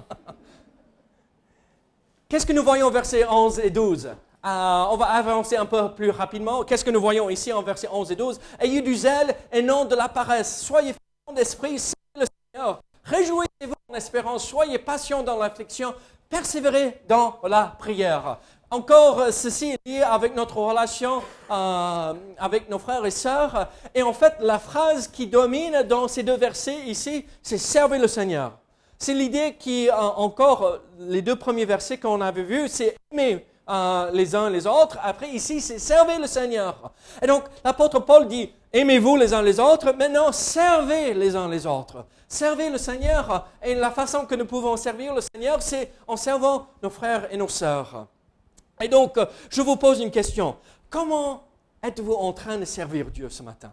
Qu'est-ce 2.28 2.48
que 2.48 2.54
nous 2.54 2.64
voyons 2.64 2.88
au 2.88 2.92
verset 2.92 3.26
11 3.26 3.60
et 3.60 3.70
12 3.70 4.10
euh, 4.46 4.86
on 4.90 4.98
va 4.98 5.06
avancer 5.06 5.56
un 5.56 5.66
peu 5.66 5.90
plus 5.94 6.10
rapidement. 6.10 6.64
Qu'est-ce 6.64 6.84
que 6.84 6.92
nous 6.92 7.00
voyons 7.00 7.30
ici 7.30 7.54
en 7.54 7.62
versets 7.62 7.88
11 7.90 8.12
et 8.12 8.16
12 8.18 8.40
Ayez 8.60 8.82
du 8.82 8.94
zèle 8.94 9.36
et 9.54 9.62
non 9.62 9.86
de 9.86 9.96
la 9.96 10.10
paresse. 10.10 10.62
Soyez 10.62 10.94
fermes 11.26 11.38
d'esprit, 11.38 11.80
le 12.20 12.26
Seigneur. 12.54 12.82
Réjouissez-vous 13.06 13.74
en 13.90 13.96
espérance. 13.96 14.46
Soyez 14.46 14.80
patients 14.80 15.24
dans 15.24 15.38
l'affliction. 15.38 15.94
Persévérez 16.30 17.02
dans 17.08 17.40
la 17.44 17.74
prière. 17.80 18.40
Encore, 18.70 19.32
ceci 19.32 19.72
est 19.72 19.88
lié 19.88 20.02
avec 20.02 20.36
notre 20.36 20.58
relation 20.58 21.22
euh, 21.50 22.14
avec 22.38 22.70
nos 22.70 22.80
frères 22.80 23.06
et 23.06 23.12
sœurs. 23.12 23.70
Et 23.96 24.04
en 24.04 24.14
fait, 24.14 24.34
la 24.42 24.60
phrase 24.60 25.08
qui 25.08 25.28
domine 25.28 25.84
dans 25.84 26.10
ces 26.10 26.24
deux 26.24 26.36
versets 26.36 26.80
ici, 26.88 27.26
c'est 27.42 27.58
servez 27.58 28.00
le 28.00 28.08
Seigneur. 28.08 28.58
C'est 28.98 29.14
l'idée 29.14 29.56
qui, 29.58 29.90
euh, 29.90 29.94
encore, 29.94 30.80
les 31.00 31.22
deux 31.22 31.36
premiers 31.38 31.66
versets 31.66 31.98
qu'on 31.98 32.20
avait 32.20 32.44
vus, 32.44 32.68
c'est 32.68 32.98
aimer 33.12 33.46
les 33.68 34.36
uns 34.36 34.50
les 34.50 34.68
autres. 34.68 34.98
Après, 35.02 35.30
ici, 35.30 35.62
c'est 35.62 35.80
servez 35.80 36.18
le 36.18 36.28
Seigneur. 36.28 36.92
Et 37.22 37.28
donc, 37.28 37.44
l'apôtre 37.64 38.00
Paul 38.00 38.28
dit, 38.28 38.52
aimez-vous 38.72 39.16
les 39.16 39.34
uns 39.34 39.42
les 39.42 39.60
autres. 39.60 39.92
Maintenant, 39.94 40.32
servez 40.32 41.14
les 41.14 41.36
uns 41.36 41.48
les 41.48 41.66
autres. 41.66 42.06
Servez 42.28 42.70
le 42.70 42.78
Seigneur. 42.78 43.48
Et 43.62 43.76
la 43.76 43.92
façon 43.92 44.26
que 44.26 44.36
nous 44.36 44.46
pouvons 44.46 44.76
servir 44.76 45.14
le 45.14 45.22
Seigneur, 45.22 45.62
c'est 45.62 45.92
en 46.08 46.18
servant 46.18 46.68
nos 46.82 46.90
frères 46.90 47.32
et 47.32 47.38
nos 47.38 47.48
sœurs. 47.48 48.08
Et 48.82 48.88
donc, 48.88 49.18
euh, 49.18 49.26
je 49.50 49.62
vous 49.62 49.76
pose 49.76 50.00
une 50.00 50.12
question. 50.12 50.56
Comment 50.90 51.44
êtes-vous 51.82 52.14
en 52.14 52.34
train 52.34 52.58
de 52.58 52.66
servir 52.66 53.06
Dieu 53.12 53.30
ce 53.30 53.44
matin? 53.44 53.72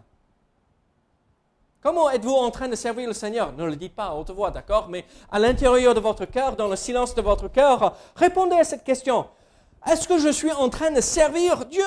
Comment 1.81 2.11
êtes-vous 2.11 2.35
en 2.35 2.51
train 2.51 2.67
de 2.67 2.75
servir 2.75 3.07
le 3.07 3.13
Seigneur? 3.13 3.51
Ne 3.53 3.65
le 3.65 3.75
dites 3.75 3.95
pas 3.95 4.05
à 4.05 4.13
haute 4.13 4.29
voix, 4.29 4.51
d'accord? 4.51 4.87
Mais 4.87 5.03
à 5.31 5.39
l'intérieur 5.39 5.95
de 5.95 5.99
votre 5.99 6.25
cœur, 6.25 6.55
dans 6.55 6.67
le 6.67 6.75
silence 6.75 7.15
de 7.15 7.21
votre 7.23 7.47
cœur, 7.47 7.95
répondez 8.15 8.55
à 8.55 8.63
cette 8.63 8.83
question. 8.83 9.25
Est-ce 9.85 10.07
que 10.07 10.19
je 10.19 10.29
suis 10.29 10.51
en 10.51 10.69
train 10.69 10.91
de 10.91 11.01
servir 11.01 11.65
Dieu? 11.65 11.83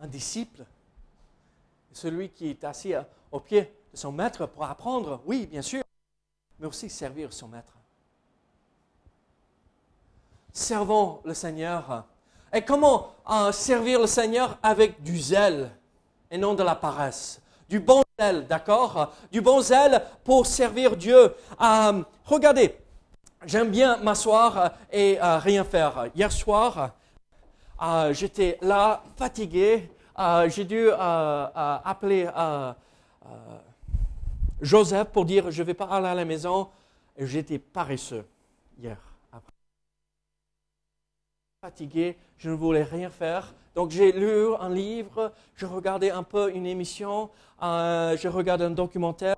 Un 0.00 0.06
disciple, 0.06 0.64
celui 1.92 2.28
qui 2.30 2.48
est 2.50 2.64
assis 2.64 2.94
au 3.32 3.40
pied 3.40 3.72
de 3.92 3.96
son 3.96 4.12
maître 4.12 4.46
pour 4.46 4.64
apprendre, 4.64 5.22
oui, 5.26 5.46
bien 5.46 5.62
sûr 5.62 5.82
mais 6.58 6.66
aussi 6.66 6.88
servir 6.88 7.32
son 7.32 7.48
maître. 7.48 7.76
Servons 10.52 11.20
le 11.24 11.34
Seigneur. 11.34 12.06
Et 12.52 12.62
comment 12.62 13.14
euh, 13.30 13.52
servir 13.52 14.00
le 14.00 14.06
Seigneur? 14.06 14.58
Avec 14.62 15.02
du 15.02 15.18
zèle 15.18 15.70
et 16.30 16.38
non 16.38 16.54
de 16.54 16.62
la 16.62 16.74
paresse 16.74 17.40
Du 17.68 17.80
bon 17.80 18.02
d'accord? 18.18 19.12
Du 19.30 19.42
bon 19.42 19.60
zèle 19.60 20.02
pour 20.24 20.46
servir 20.46 20.96
Dieu. 20.96 21.34
Euh, 21.60 22.02
regardez, 22.24 22.74
j'aime 23.44 23.70
bien 23.70 23.98
m'asseoir 23.98 24.72
et 24.90 25.18
euh, 25.22 25.38
rien 25.38 25.64
faire. 25.64 26.06
Hier 26.14 26.32
soir, 26.32 26.92
j'étais 28.12 28.56
là, 28.62 29.02
fatigué. 29.16 29.90
J'ai 30.48 30.64
dû 30.64 30.90
appeler 30.90 32.26
Joseph 34.62 35.08
pour 35.08 35.26
dire 35.26 35.50
je 35.50 35.60
ne 35.60 35.66
vais 35.66 35.74
pas 35.74 35.84
aller 35.84 36.08
à 36.08 36.14
la 36.14 36.24
maison. 36.24 36.70
J'étais 37.18 37.58
paresseux 37.58 38.24
hier. 38.78 38.96
Après. 39.30 39.52
Fatigué, 41.60 42.16
je 42.38 42.48
ne 42.48 42.54
voulais 42.54 42.82
rien 42.82 43.10
faire. 43.10 43.52
Donc 43.76 43.90
j'ai 43.90 44.10
lu 44.10 44.54
un 44.58 44.70
livre, 44.70 45.34
je 45.54 45.66
regardais 45.66 46.10
un 46.10 46.22
peu 46.22 46.50
une 46.50 46.64
émission, 46.64 47.28
euh, 47.62 48.16
je 48.16 48.26
regardais 48.26 48.64
un 48.64 48.70
documentaire. 48.70 49.36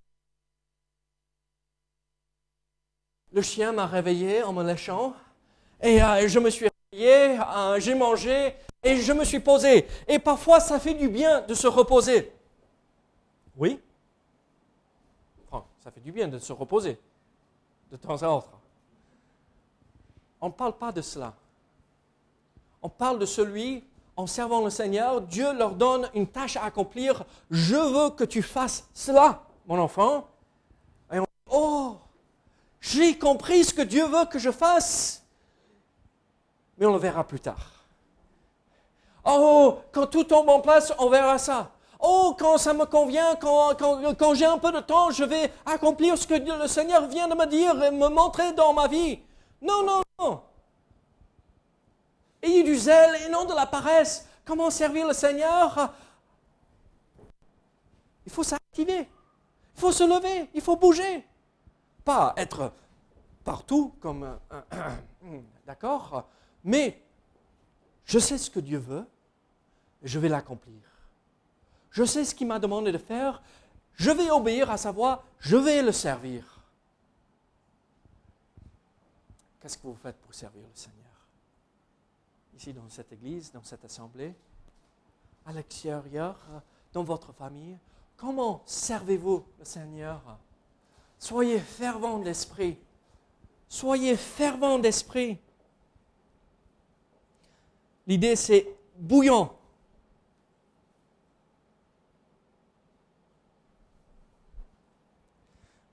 Le 3.32 3.42
chien 3.42 3.72
m'a 3.72 3.86
réveillé 3.86 4.44
en 4.44 4.52
me 4.52 4.62
léchant 4.62 5.12
et 5.82 6.00
euh, 6.00 6.28
je 6.28 6.38
me 6.38 6.50
suis 6.50 6.68
réveillé, 6.92 7.40
euh, 7.40 7.80
j'ai 7.80 7.96
mangé 7.96 8.54
et 8.84 8.96
je 8.98 9.12
me 9.12 9.24
suis 9.24 9.40
posé. 9.40 9.88
Et 10.06 10.20
parfois 10.20 10.60
ça 10.60 10.78
fait 10.78 10.94
du 10.94 11.08
bien 11.08 11.40
de 11.40 11.54
se 11.54 11.66
reposer. 11.66 12.32
Oui 13.56 13.80
ça 15.80 15.90
fait 15.90 16.00
du 16.00 16.12
bien 16.12 16.28
de 16.28 16.38
se 16.38 16.52
reposer 16.52 16.96
de 17.90 17.96
temps 17.96 18.22
à 18.22 18.28
autre. 18.28 18.52
On 20.40 20.46
ne 20.46 20.52
parle 20.52 20.76
pas 20.76 20.92
de 20.92 21.00
cela. 21.00 21.34
On 22.82 22.88
parle 22.88 23.18
de 23.18 23.26
celui, 23.26 23.82
en 24.18 24.26
servant 24.26 24.64
le 24.64 24.70
Seigneur, 24.70 25.20
Dieu 25.20 25.52
leur 25.52 25.76
donne 25.76 26.10
une 26.12 26.26
tâche 26.26 26.56
à 26.56 26.64
accomplir. 26.64 27.24
Je 27.52 27.76
veux 27.76 28.10
que 28.10 28.24
tu 28.24 28.42
fasses 28.42 28.88
cela, 28.92 29.44
mon 29.64 29.78
enfant. 29.78 30.26
Et 31.12 31.20
on 31.20 31.22
dit, 31.22 31.52
oh, 31.52 31.96
j'ai 32.80 33.16
compris 33.16 33.62
ce 33.62 33.72
que 33.72 33.82
Dieu 33.82 34.04
veut 34.06 34.24
que 34.24 34.40
je 34.40 34.50
fasse. 34.50 35.22
Mais 36.76 36.86
on 36.86 36.92
le 36.94 36.98
verra 36.98 37.22
plus 37.22 37.38
tard. 37.38 37.70
Oh, 39.24 39.78
quand 39.92 40.08
tout 40.08 40.24
tombe 40.24 40.48
en 40.48 40.60
place, 40.60 40.92
on 40.98 41.08
verra 41.08 41.38
ça. 41.38 41.70
Oh, 42.00 42.34
quand 42.36 42.58
ça 42.58 42.72
me 42.72 42.86
convient, 42.86 43.36
quand, 43.36 43.76
quand, 44.18 44.34
j'ai 44.34 44.46
un 44.46 44.58
peu 44.58 44.72
de 44.72 44.80
temps, 44.80 45.12
je 45.12 45.22
vais 45.22 45.52
accomplir 45.64 46.18
ce 46.18 46.26
que 46.26 46.34
le 46.34 46.66
Seigneur 46.66 47.06
vient 47.06 47.28
de 47.28 47.36
me 47.36 47.46
dire 47.46 47.84
et 47.84 47.92
me 47.92 48.08
montrer 48.08 48.52
dans 48.52 48.72
ma 48.72 48.88
vie. 48.88 49.20
Non, 49.62 49.84
non, 49.84 50.02
non. 50.18 50.40
Ayez 52.42 52.62
du 52.62 52.76
zèle 52.76 53.22
et 53.26 53.28
non 53.28 53.44
de 53.44 53.54
la 53.54 53.66
paresse. 53.66 54.26
Comment 54.44 54.70
servir 54.70 55.06
le 55.06 55.12
Seigneur? 55.12 55.94
Il 58.26 58.32
faut 58.32 58.44
s'activer. 58.44 59.08
Il 59.74 59.80
faut 59.80 59.92
se 59.92 60.04
lever. 60.04 60.48
Il 60.54 60.60
faut 60.60 60.76
bouger. 60.76 61.26
Pas 62.04 62.34
être 62.36 62.72
partout 63.44 63.94
comme... 64.00 64.38
D'accord? 65.66 66.28
Mais 66.64 67.02
je 68.04 68.18
sais 68.18 68.38
ce 68.38 68.50
que 68.50 68.60
Dieu 68.60 68.78
veut 68.78 69.06
je 70.02 70.18
vais 70.18 70.28
l'accomplir. 70.28 70.80
Je 71.90 72.04
sais 72.04 72.24
ce 72.24 72.34
qu'il 72.34 72.46
m'a 72.46 72.58
demandé 72.58 72.92
de 72.92 72.98
faire. 72.98 73.42
Je 73.94 74.10
vais 74.10 74.30
obéir 74.30 74.70
à 74.70 74.76
sa 74.76 74.92
voix. 74.92 75.24
Je 75.40 75.56
vais 75.56 75.82
le 75.82 75.92
servir. 75.92 76.44
Qu'est-ce 79.60 79.76
que 79.76 79.86
vous 79.86 79.96
faites 79.96 80.16
pour 80.18 80.34
servir 80.34 80.62
le 80.62 80.76
Seigneur? 80.76 80.97
Ici, 82.58 82.72
dans 82.72 82.88
cette 82.88 83.12
église, 83.12 83.52
dans 83.52 83.62
cette 83.62 83.84
assemblée, 83.84 84.34
à 85.46 85.52
l'extérieur, 85.52 86.36
dans 86.92 87.04
votre 87.04 87.32
famille, 87.32 87.78
comment 88.16 88.64
servez-vous 88.66 89.44
le 89.60 89.64
Seigneur? 89.64 90.20
Soyez 91.20 91.60
fervents 91.60 92.18
d'esprit. 92.18 92.76
Soyez 93.68 94.16
fervents 94.16 94.80
d'esprit. 94.80 95.38
L'idée, 98.08 98.34
c'est 98.34 98.66
bouillant. 98.96 99.56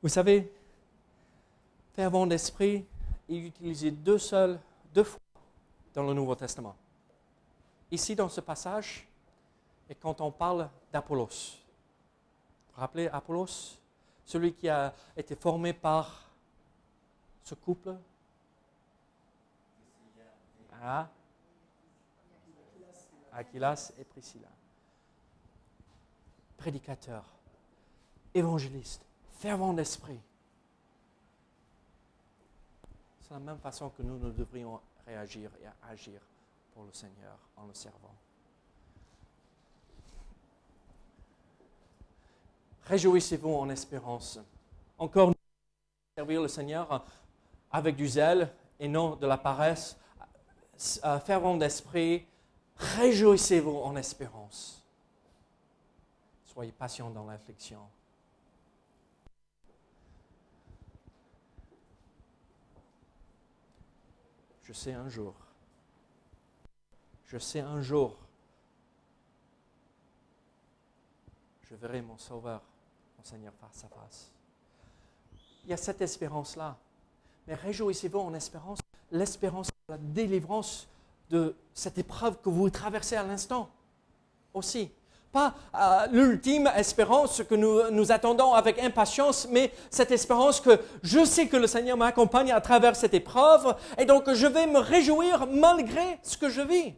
Vous 0.02 0.10
savez, 0.10 0.52
fervent 1.94 2.26
d'esprit 2.26 2.86
est 3.30 3.38
utilisé 3.38 3.92
deux 3.92 4.18
seuls, 4.18 4.60
deux 4.96 5.04
fois 5.04 5.20
dans 5.96 6.04
le 6.04 6.14
Nouveau 6.14 6.36
Testament. 6.36 6.76
Ici, 7.90 8.16
dans 8.16 8.30
ce 8.30 8.42
passage, 8.42 9.08
et 9.90 9.96
quand 9.96 10.20
on 10.22 10.32
parle 10.32 10.70
d'Apollos. 10.92 11.58
Vous 12.74 12.82
rappelez 12.82 13.08
Apollos 13.08 13.78
Celui 14.26 14.54
qui 14.54 14.68
a 14.68 14.94
été 15.16 15.36
formé 15.36 15.72
par 15.72 16.30
ce 17.44 17.56
couple? 17.56 17.96
Ah. 20.82 21.08
Aquilas 23.32 23.94
et 24.00 24.04
Priscilla. 24.04 24.48
Prédicateur, 26.58 27.24
évangéliste, 28.34 29.06
fervent 29.34 29.74
d'esprit. 29.74 30.20
C'est 33.22 33.34
la 33.34 33.40
même 33.40 33.60
façon 33.60 33.90
que 33.90 34.02
nous, 34.02 34.18
nous 34.18 34.32
devrions 34.32 34.80
réagir 35.06 35.52
et 35.62 35.68
agir 35.92 36.22
pour 36.74 36.84
le 36.84 36.92
Seigneur 36.92 37.38
en 37.56 37.66
le 37.66 37.74
servant. 37.74 38.16
Réjouissez-vous 42.84 43.54
en 43.54 43.70
espérance. 43.70 44.40
Encore 44.98 45.34
servir 46.16 46.42
le 46.42 46.48
Seigneur 46.48 47.04
avec 47.72 47.96
du 47.96 48.08
zèle 48.08 48.54
et 48.80 48.88
non 48.88 49.16
de 49.16 49.28
la 49.28 49.38
paresse, 49.38 49.98
euh, 51.04 51.20
fervent 51.20 51.58
d'esprit. 51.58 52.26
Réjouissez-vous 52.78 53.78
en 53.78 53.96
espérance. 53.96 54.86
Soyez 56.46 56.72
patient 56.72 57.10
dans 57.10 57.26
l'affliction 57.26 57.80
je 64.66 64.74
sais 64.74 64.94
un 64.94 65.08
jour, 65.08 65.34
je 67.26 67.38
sais 67.38 67.60
un 67.60 67.82
jour, 67.82 68.18
je 71.70 71.76
verrai 71.76 72.02
mon 72.02 72.18
Sauveur, 72.18 72.62
mon 73.18 73.24
Seigneur 73.24 73.54
face 73.54 73.84
à 73.84 73.88
face. 73.90 74.32
Il 75.64 75.70
y 75.70 75.74
a 75.74 75.78
cette 75.78 76.02
espérance-là. 76.02 76.78
Mais 77.48 77.54
réjouissez-vous 77.54 78.20
en 78.20 78.34
espérance, 78.34 78.80
l'espérance 79.12 79.68
de 79.68 79.94
la 79.94 79.98
délivrance 79.98 80.88
de 81.30 81.56
cette 81.74 81.98
épreuve 82.00 82.42
que 82.42 82.50
vous 82.50 82.70
traversez 82.70 83.16
à 83.16 83.24
l'instant 83.24 83.70
aussi. 84.54 84.92
Pas 85.36 85.54
euh, 85.76 86.08
l'ultime 86.14 86.72
espérance 86.78 87.44
que 87.44 87.56
nous, 87.56 87.92
nous 87.92 88.14
attendons 88.14 88.54
avec 88.54 88.80
impatience, 88.82 89.50
mais 89.52 89.70
cette 89.90 90.12
espérance 90.12 90.62
que 90.62 90.80
je 91.04 91.26
sais 91.26 91.50
que 91.50 91.58
le 91.58 91.68
Seigneur 91.68 91.98
m'accompagne 91.98 92.54
à 92.54 92.62
travers 92.62 92.96
cette 92.96 93.14
épreuve 93.14 93.76
et 93.98 94.06
donc 94.06 94.32
je 94.32 94.48
vais 94.48 94.66
me 94.66 94.80
réjouir 94.80 95.46
malgré 95.48 96.20
ce 96.24 96.38
que 96.38 96.48
je 96.48 96.62
vis. 96.62 96.94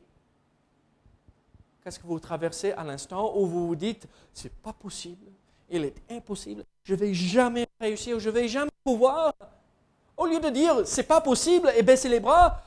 Qu'est-ce 1.83 1.97
que 1.97 2.05
vous 2.05 2.19
traversez 2.19 2.73
à 2.73 2.83
l'instant 2.83 3.35
où 3.35 3.47
vous 3.47 3.65
vous 3.69 3.75
dites, 3.75 4.05
c'est 4.35 4.53
pas 4.53 4.73
possible, 4.73 5.31
il 5.67 5.85
est 5.85 5.95
impossible, 6.11 6.63
je 6.83 6.93
vais 6.93 7.15
jamais 7.15 7.65
réussir, 7.81 8.19
je 8.19 8.29
vais 8.29 8.47
jamais 8.47 8.69
pouvoir. 8.83 9.33
Au 10.15 10.27
lieu 10.27 10.39
de 10.39 10.49
dire, 10.49 10.85
c'est 10.85 11.07
pas 11.07 11.21
possible 11.21 11.71
et 11.75 11.81
baissez 11.81 12.07
les 12.07 12.19
bras, 12.19 12.61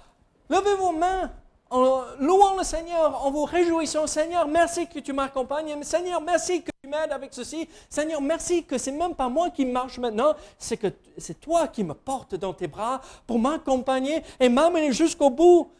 levez 0.48 0.74
vos 0.74 0.90
mains 0.90 1.30
en 1.70 2.02
louant 2.18 2.56
le 2.56 2.64
Seigneur, 2.64 3.24
en 3.24 3.30
vous 3.30 3.44
réjouissant, 3.44 4.06
Seigneur, 4.08 4.48
merci 4.48 4.88
que 4.88 4.98
tu 4.98 5.12
m'accompagnes, 5.12 5.80
Seigneur, 5.84 6.20
merci 6.20 6.62
que 6.62 6.70
tu 6.82 6.88
m'aides 6.88 7.12
avec 7.12 7.32
ceci, 7.32 7.68
Seigneur, 7.88 8.20
merci 8.20 8.64
que 8.64 8.76
c'est 8.76 8.90
même 8.90 9.14
pas 9.14 9.28
moi 9.28 9.50
qui 9.50 9.64
marche 9.64 9.98
maintenant, 9.98 10.34
c'est 10.58 10.76
que 10.76 10.88
c'est 11.16 11.40
toi 11.40 11.68
qui 11.68 11.84
me 11.84 11.94
portes 11.94 12.34
dans 12.34 12.52
tes 12.52 12.66
bras 12.66 13.00
pour 13.24 13.38
m'accompagner 13.38 14.22
et 14.40 14.48
m'amener 14.48 14.92
jusqu'au 14.92 15.30
bout 15.30 15.70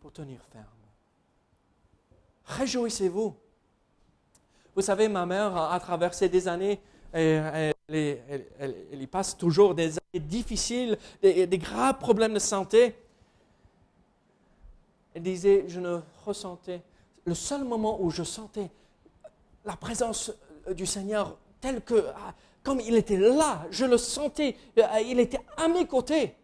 pour 0.00 0.10
tenir 0.10 0.40
ferme. 0.50 0.64
Réjouissez-vous. 2.46 3.34
Vous 4.74 4.82
savez, 4.82 5.08
ma 5.08 5.26
mère 5.26 5.54
a 5.54 5.78
traversé 5.80 6.30
des 6.30 6.48
années, 6.48 6.80
et 7.12 7.38
elle, 7.88 9.02
y 9.02 9.06
passe 9.06 9.36
toujours 9.36 9.74
des 9.74 9.98
années 9.98 10.24
difficiles, 10.24 10.96
des 11.20 11.58
graves 11.58 11.98
problèmes 11.98 12.32
de 12.32 12.38
santé. 12.38 12.94
Elle 15.18 15.24
disait, 15.24 15.64
je 15.66 15.80
ne 15.80 15.98
ressentais, 16.24 16.80
le 17.24 17.34
seul 17.34 17.64
moment 17.64 18.00
où 18.00 18.08
je 18.08 18.22
sentais 18.22 18.70
la 19.64 19.74
présence 19.74 20.30
du 20.70 20.86
Seigneur 20.86 21.36
tel 21.60 21.82
que, 21.82 22.06
ah, 22.14 22.34
comme 22.62 22.78
il 22.78 22.94
était 22.94 23.16
là, 23.16 23.66
je 23.72 23.84
le 23.84 23.98
sentais, 23.98 24.54
euh, 24.78 25.00
il 25.04 25.18
était 25.18 25.40
à 25.56 25.66
mes 25.66 25.88
côtés. 25.88 26.36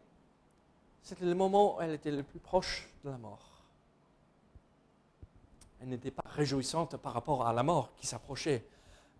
C'était 1.04 1.24
le 1.24 1.36
moment 1.36 1.76
où 1.76 1.82
elle 1.82 1.92
était 1.92 2.10
le 2.10 2.24
plus 2.24 2.40
proche 2.40 2.88
de 3.04 3.10
la 3.10 3.16
mort 3.16 3.54
elle 5.80 5.90
n'était 5.90 6.10
pas 6.10 6.24
réjouissante 6.30 6.96
par 6.96 7.12
rapport 7.12 7.46
à 7.46 7.52
la 7.52 7.62
mort 7.62 7.94
qui 7.94 8.06
s'approchait, 8.06 8.66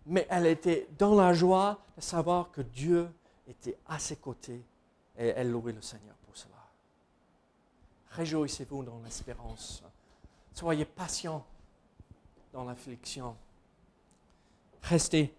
mais 0.07 0.25
elle 0.31 0.47
était 0.47 0.87
dans 0.97 1.13
la 1.13 1.31
joie 1.31 1.79
de 1.95 2.01
savoir 2.01 2.49
que 2.49 2.61
Dieu 2.61 3.07
était 3.47 3.77
à 3.87 3.99
ses 3.99 4.15
côtés 4.15 4.65
et 5.15 5.27
elle 5.27 5.51
louait 5.51 5.73
le 5.73 5.81
Seigneur. 5.83 6.15
Réjouissez-vous 8.15 8.83
dans 8.83 8.99
l'espérance. 9.03 9.83
Soyez 10.53 10.85
patient 10.85 11.45
dans 12.53 12.63
l'affliction. 12.63 13.35
Restez 14.83 15.33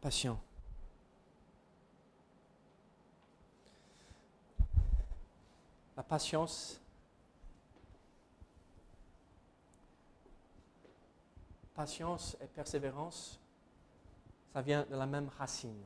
patient. 0.00 0.40
La 5.96 6.02
patience 6.02 6.80
patience 11.74 12.36
et 12.40 12.46
persévérance, 12.46 13.38
ça 14.52 14.62
vient 14.62 14.86
de 14.88 14.96
la 14.96 15.06
même 15.06 15.28
racine. 15.38 15.84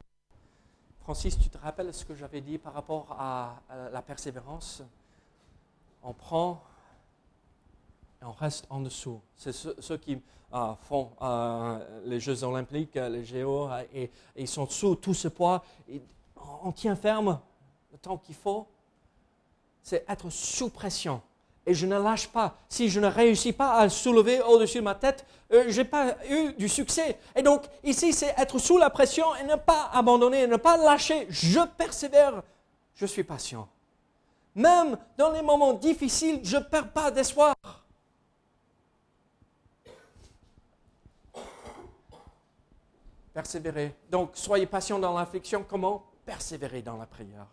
Francis, 1.09 1.39
tu 1.39 1.49
te 1.49 1.57
rappelles 1.57 1.95
ce 1.95 2.05
que 2.05 2.15
j'avais 2.15 2.43
dit 2.43 2.59
par 2.59 2.75
rapport 2.75 3.17
à, 3.19 3.63
la 3.91 4.03
persévérance? 4.03 4.83
On 6.03 6.13
prend 6.13 6.63
et 8.21 8.27
on 8.27 8.33
reste 8.33 8.67
en 8.69 8.81
dessous. 8.81 9.19
C'est 9.35 9.53
ceux, 9.53 9.97
qui 9.97 10.21
euh, 10.53 10.75
font 10.75 11.13
euh, 11.23 12.03
les 12.05 12.21
Jeux 12.21 12.45
olympiques, 12.45 12.97
les 12.97 13.25
géos, 13.25 13.71
et, 13.95 14.11
ils 14.37 14.47
sont 14.47 14.69
sous 14.69 14.97
tout 14.97 15.15
ce 15.15 15.29
poids. 15.29 15.65
On 16.63 16.73
tient 16.73 16.95
ferme 16.95 17.41
le 17.91 17.97
temps 17.97 18.19
qu'il 18.19 18.35
faut. 18.35 18.67
C'est 19.83 20.05
être 20.11 20.29
sous 20.29 20.69
pression 20.69 21.23
et 21.69 21.75
je 21.75 21.87
ne 21.87 21.99
lâche 21.99 22.29
pas. 22.29 22.57
Si 22.69 22.89
je 22.89 22.99
ne 22.99 23.07
réussis 23.07 23.53
pas 23.53 23.73
à 23.75 23.85
le 23.85 23.91
soulever 23.91 24.41
au-dessus 24.41 24.79
de 24.79 24.85
ma 24.85 24.95
tête, 24.95 25.27
euh, 25.53 25.67
je 25.69 25.83
n'ai 25.83 25.87
pas 25.87 26.17
eu 26.31 26.55
du 26.55 26.67
succès. 26.69 27.19
Et 27.37 27.43
donc, 27.43 27.63
ici, 27.85 28.15
c'est 28.15 28.35
être 28.39 28.59
sous 28.59 28.79
la 28.79 28.89
pression 28.89 29.27
et 29.37 29.45
ne 29.45 29.57
pas 29.57 29.91
abandonner, 29.93 30.47
ne 30.47 30.57
pas 30.57 30.79
lâcher. 30.79 31.27
Je 31.29 31.61
persévère, 31.77 32.43
je 32.95 33.05
suis 33.05 33.23
patient. 33.23 33.69
Même 34.55 34.97
dans 35.19 35.31
les 35.31 35.43
moments 35.43 35.75
difficiles, 35.75 36.41
je 36.43 36.57
ne 36.57 36.63
perds 36.63 36.91
pas 36.91 37.11
d'espoir. 37.11 37.55
Persévérer. 43.35 43.95
Donc, 44.11 44.31
soyez 44.33 44.67
patient 44.67 44.99
dans 44.99 45.17
l'affliction. 45.17 45.65
Comment? 45.69 46.03
Persévérer 46.25 46.81
dans 46.81 46.97
la 46.97 47.07
prière. 47.07 47.47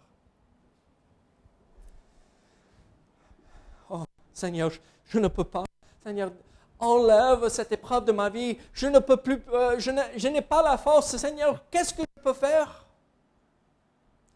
Seigneur, 4.36 4.70
je 5.06 5.18
ne 5.18 5.30
peux 5.30 5.46
pas. 5.46 5.64
Seigneur, 6.04 6.32
enlève 6.78 7.48
cette 7.48 7.72
épreuve 7.72 8.04
de 8.04 8.12
ma 8.12 8.30
vie. 8.30 8.60
Je 8.74 8.86
ne 8.88 9.00
peux 9.00 9.16
plus, 9.18 9.42
euh, 9.48 9.80
je 9.80 10.28
n'ai 10.28 10.42
pas 10.42 10.62
la 10.62 10.78
force. 10.78 11.16
Seigneur, 11.16 11.64
qu'est-ce 11.72 11.94
que 11.94 12.02
je 12.02 12.22
peux 12.22 12.34
faire? 12.34 12.86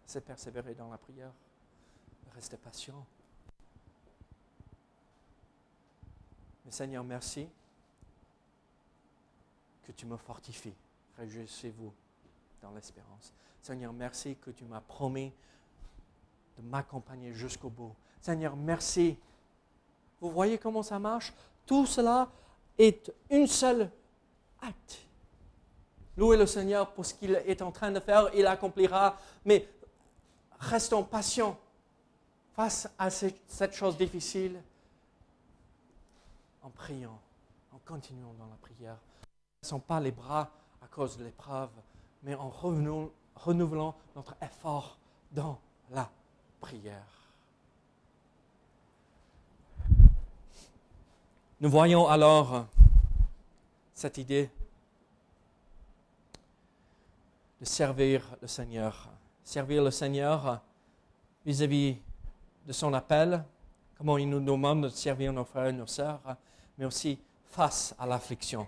C'est 0.05 0.21
persévérer 0.21 0.73
dans 0.73 0.89
la 0.89 0.97
prière. 0.97 1.31
Rester 2.33 2.55
patient. 2.55 3.05
Seigneur, 6.69 7.03
merci 7.03 7.49
que 9.83 9.91
tu 9.91 10.05
me 10.05 10.15
fortifies. 10.15 10.75
Réjouissez-vous 11.17 11.91
dans 12.61 12.71
l'espérance. 12.71 13.33
Seigneur, 13.61 13.91
merci 13.91 14.37
que 14.37 14.51
tu 14.51 14.63
m'as 14.63 14.79
promis 14.79 15.33
de 16.57 16.63
m'accompagner 16.63 17.33
jusqu'au 17.33 17.69
bout. 17.69 17.93
Seigneur, 18.21 18.55
merci 18.55 19.17
vous 20.21 20.31
voyez 20.31 20.57
comment 20.57 20.83
ça 20.83 20.99
marche? 20.99 21.33
Tout 21.65 21.85
cela 21.85 22.29
est 22.77 23.11
une 23.29 23.47
seule 23.47 23.89
acte. 24.61 24.99
Louez 26.17 26.37
le 26.37 26.45
Seigneur 26.45 26.91
pour 26.91 27.05
ce 27.05 27.13
qu'il 27.13 27.31
est 27.31 27.61
en 27.61 27.71
train 27.71 27.91
de 27.91 27.99
faire, 27.99 28.29
il 28.33 28.45
accomplira, 28.45 29.17
mais 29.45 29.67
restons 30.59 31.03
patients 31.03 31.57
face 32.53 32.89
à 32.97 33.09
cette 33.09 33.73
chose 33.73 33.97
difficile 33.97 34.61
en 36.61 36.69
priant, 36.69 37.17
en 37.73 37.77
continuant 37.85 38.33
dans 38.37 38.47
la 38.47 38.57
prière. 38.61 38.97
Ne 39.63 39.67
sont 39.67 39.79
pas 39.79 39.99
les 40.01 40.11
bras 40.11 40.49
à 40.81 40.87
cause 40.87 41.17
de 41.17 41.23
l'épreuve, 41.23 41.69
mais 42.23 42.35
en 42.35 42.49
renouvelant 42.49 43.95
notre 44.15 44.35
effort 44.41 44.97
dans 45.31 45.57
la 45.91 46.09
prière. 46.59 47.18
Nous 51.61 51.69
voyons 51.69 52.07
alors 52.07 52.67
cette 53.93 54.17
idée 54.17 54.49
de 57.59 57.65
servir 57.65 58.23
le 58.41 58.47
Seigneur. 58.47 59.09
Servir 59.43 59.83
le 59.83 59.91
Seigneur 59.91 60.61
vis-à-vis 61.45 61.97
de 62.65 62.71
son 62.71 62.93
appel, 62.93 63.43
comment 63.97 64.17
il 64.17 64.29
nous 64.29 64.39
demande 64.39 64.83
de 64.83 64.89
servir 64.89 65.33
nos 65.33 65.43
frères 65.43 65.65
et 65.65 65.73
nos 65.73 65.85
sœurs, 65.85 66.21
mais 66.77 66.85
aussi 66.85 67.19
face 67.49 67.93
à 67.99 68.07
l'affliction. 68.07 68.65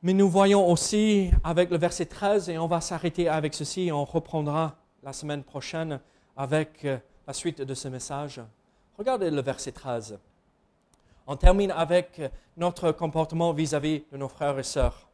Mais 0.00 0.12
nous 0.12 0.28
voyons 0.28 0.70
aussi 0.70 1.32
avec 1.42 1.70
le 1.70 1.76
verset 1.76 2.06
13, 2.06 2.50
et 2.50 2.58
on 2.58 2.68
va 2.68 2.80
s'arrêter 2.80 3.28
avec 3.28 3.54
ceci, 3.54 3.88
et 3.88 3.92
on 3.92 4.04
reprendra 4.04 4.76
la 5.02 5.12
semaine 5.12 5.42
prochaine 5.42 5.98
avec 6.36 6.86
la 7.26 7.32
suite 7.32 7.62
de 7.62 7.74
ce 7.74 7.88
message. 7.88 8.40
Regardez 8.96 9.32
le 9.32 9.42
verset 9.42 9.72
13. 9.72 10.20
On 11.26 11.36
termine 11.36 11.70
avec 11.70 12.20
notre 12.56 12.92
comportement 12.92 13.52
vis-à-vis 13.52 14.04
de 14.12 14.16
nos 14.16 14.28
frères 14.28 14.58
et 14.58 14.62
sœurs. 14.62 15.08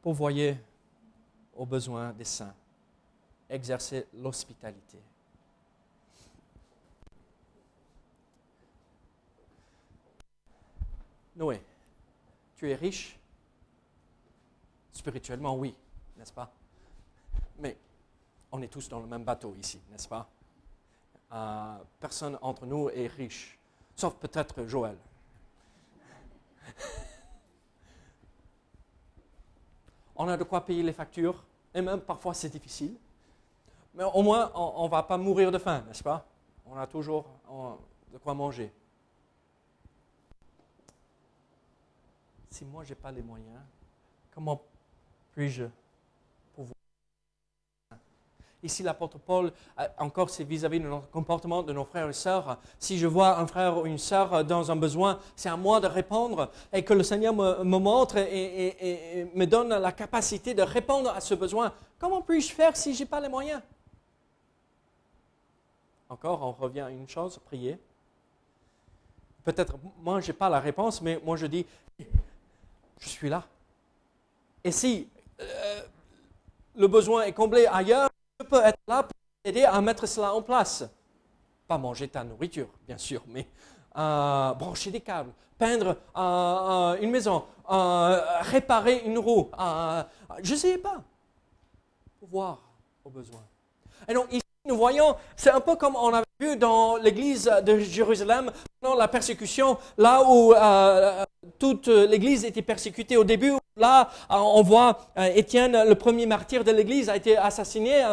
Pourvoyer 0.00 0.56
aux 1.56 1.66
besoins 1.66 2.12
des 2.12 2.24
saints. 2.24 2.54
Exercer 3.48 4.06
l'hospitalité. 4.14 4.98
Noé, 11.34 11.60
tu 12.56 12.70
es 12.70 12.74
riche? 12.74 13.18
Spirituellement, 14.92 15.56
oui, 15.56 15.74
n'est-ce 16.16 16.32
pas? 16.32 16.52
Mais 17.58 17.76
on 18.52 18.60
est 18.62 18.68
tous 18.68 18.88
dans 18.88 19.00
le 19.00 19.06
même 19.06 19.24
bateau 19.24 19.54
ici, 19.58 19.80
n'est-ce 19.90 20.06
pas? 20.06 20.28
Euh, 21.32 21.78
Personne 21.98 22.38
entre 22.42 22.66
nous 22.66 22.90
est 22.90 23.06
riche, 23.06 23.58
sauf 24.00 24.14
peut-être 24.14 24.66
Joël. 24.66 24.96
on 30.16 30.26
a 30.26 30.36
de 30.36 30.44
quoi 30.44 30.64
payer 30.64 30.82
les 30.82 30.94
factures, 30.94 31.44
et 31.74 31.82
même 31.82 32.00
parfois 32.00 32.32
c'est 32.34 32.48
difficile. 32.48 32.96
Mais 33.94 34.04
au 34.04 34.22
moins, 34.22 34.50
on 34.54 34.84
ne 34.84 34.90
va 34.90 35.02
pas 35.02 35.18
mourir 35.18 35.52
de 35.52 35.58
faim, 35.58 35.84
n'est-ce 35.86 36.02
pas? 36.02 36.26
On 36.64 36.76
a 36.76 36.86
toujours 36.86 37.26
de 38.12 38.18
quoi 38.18 38.34
manger. 38.34 38.72
Si 42.50 42.64
moi, 42.64 42.84
je 42.84 42.90
n'ai 42.90 42.94
pas 42.94 43.10
les 43.12 43.22
moyens, 43.22 43.60
comment 44.34 44.62
puis-je 45.32 45.64
Ici, 48.62 48.82
l'apôtre 48.82 49.18
Paul, 49.18 49.52
encore, 49.96 50.28
c'est 50.28 50.44
vis-à-vis 50.44 50.80
de 50.80 50.86
notre 50.86 51.08
comportement 51.10 51.62
de 51.62 51.72
nos 51.72 51.84
frères 51.84 52.08
et 52.08 52.12
sœurs. 52.12 52.58
Si 52.78 52.98
je 52.98 53.06
vois 53.06 53.38
un 53.38 53.46
frère 53.46 53.78
ou 53.78 53.86
une 53.86 53.96
sœur 53.96 54.44
dans 54.44 54.70
un 54.70 54.76
besoin, 54.76 55.18
c'est 55.34 55.48
à 55.48 55.56
moi 55.56 55.80
de 55.80 55.86
répondre 55.86 56.50
et 56.70 56.84
que 56.84 56.92
le 56.92 57.02
Seigneur 57.02 57.32
me, 57.32 57.78
montre 57.78 58.18
et, 58.18 59.20
et, 59.20 59.24
me 59.34 59.46
donne 59.46 59.70
la 59.70 59.92
capacité 59.92 60.52
de 60.52 60.62
répondre 60.62 61.10
à 61.10 61.20
ce 61.20 61.34
besoin. 61.34 61.72
Comment 61.98 62.20
puis-je 62.20 62.52
faire 62.52 62.76
si 62.76 62.92
je 62.94 63.00
n'ai 63.00 63.06
pas 63.06 63.20
les 63.20 63.28
moyens? 63.28 63.62
Encore, 66.10 66.42
on 66.42 66.52
revient 66.52 66.80
à 66.80 66.90
une 66.90 67.08
chose, 67.08 67.38
prier. 67.46 67.78
Peut-être, 69.44 69.76
moi, 70.02 70.20
je 70.20 70.26
n'ai 70.26 70.36
pas 70.36 70.50
la 70.50 70.60
réponse, 70.60 71.00
mais 71.00 71.18
moi, 71.24 71.36
je 71.36 71.46
dis, 71.46 71.64
je 71.98 73.08
suis 73.08 73.30
là. 73.30 73.44
Et 74.62 74.72
si 74.72 75.08
euh, 75.40 75.82
le 76.76 76.88
besoin 76.88 77.22
est 77.22 77.32
comblé 77.32 77.66
ailleurs, 77.66 78.10
je 78.40 78.44
peux 78.44 78.62
être 78.64 78.78
là 78.88 79.02
pour 79.02 79.12
aider 79.44 79.64
à 79.64 79.80
mettre 79.80 80.06
cela 80.06 80.34
en 80.34 80.42
place. 80.42 80.84
Pas 81.68 81.78
manger 81.78 82.08
ta 82.08 82.24
nourriture, 82.24 82.68
bien 82.86 82.98
sûr, 82.98 83.22
mais 83.28 83.46
euh, 83.96 84.52
brancher 84.54 84.90
des 84.90 85.00
câbles, 85.00 85.32
peindre 85.58 85.96
euh, 86.16 87.00
une 87.00 87.10
maison, 87.10 87.44
réparer 87.68 89.02
une 89.04 89.18
roue. 89.18 89.50
je 90.42 90.52
ne 90.52 90.58
sais 90.58 90.78
pas. 90.78 91.02
Voir 92.22 92.58
aux 93.04 93.10
besoins. 93.10 93.44
Et 94.08 94.14
donc 94.14 94.32
ici, 94.32 94.39
nous 94.66 94.76
voyons, 94.76 95.16
c'est 95.36 95.50
un 95.50 95.60
peu 95.60 95.74
comme 95.74 95.96
on 95.96 96.12
avait 96.12 96.24
vu 96.38 96.56
dans 96.56 96.96
l'église 96.96 97.50
de 97.64 97.78
Jérusalem 97.78 98.52
pendant 98.80 98.94
la 98.94 99.08
persécution, 99.08 99.78
là 99.96 100.22
où 100.22 100.52
euh, 100.52 101.24
toute 101.58 101.88
l'église 101.88 102.44
était 102.44 102.62
persécutée 102.62 103.16
au 103.16 103.24
début. 103.24 103.52
Là, 103.76 104.10
euh, 104.30 104.36
on 104.36 104.62
voit 104.62 104.98
euh, 105.16 105.30
Étienne, 105.34 105.82
le 105.88 105.94
premier 105.94 106.26
martyr 106.26 106.62
de 106.62 106.70
l'église, 106.72 107.08
a 107.08 107.16
été 107.16 107.36
assassiné, 107.36 108.04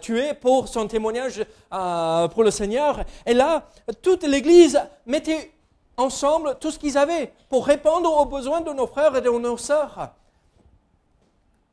tué 0.00 0.34
pour 0.34 0.68
son 0.68 0.86
témoignage 0.86 1.44
pour 1.70 2.44
le 2.44 2.50
Seigneur. 2.50 3.00
Et 3.24 3.34
là, 3.34 3.64
toute 4.02 4.24
l'église 4.24 4.78
mettait 5.06 5.52
ensemble 5.96 6.56
tout 6.60 6.70
ce 6.70 6.78
qu'ils 6.78 6.98
avaient 6.98 7.32
pour 7.48 7.66
répondre 7.66 8.12
aux 8.16 8.26
besoins 8.26 8.60
de 8.60 8.72
nos 8.72 8.86
frères 8.86 9.16
et 9.16 9.22
de 9.22 9.30
nos 9.30 9.56
sœurs. 9.56 10.10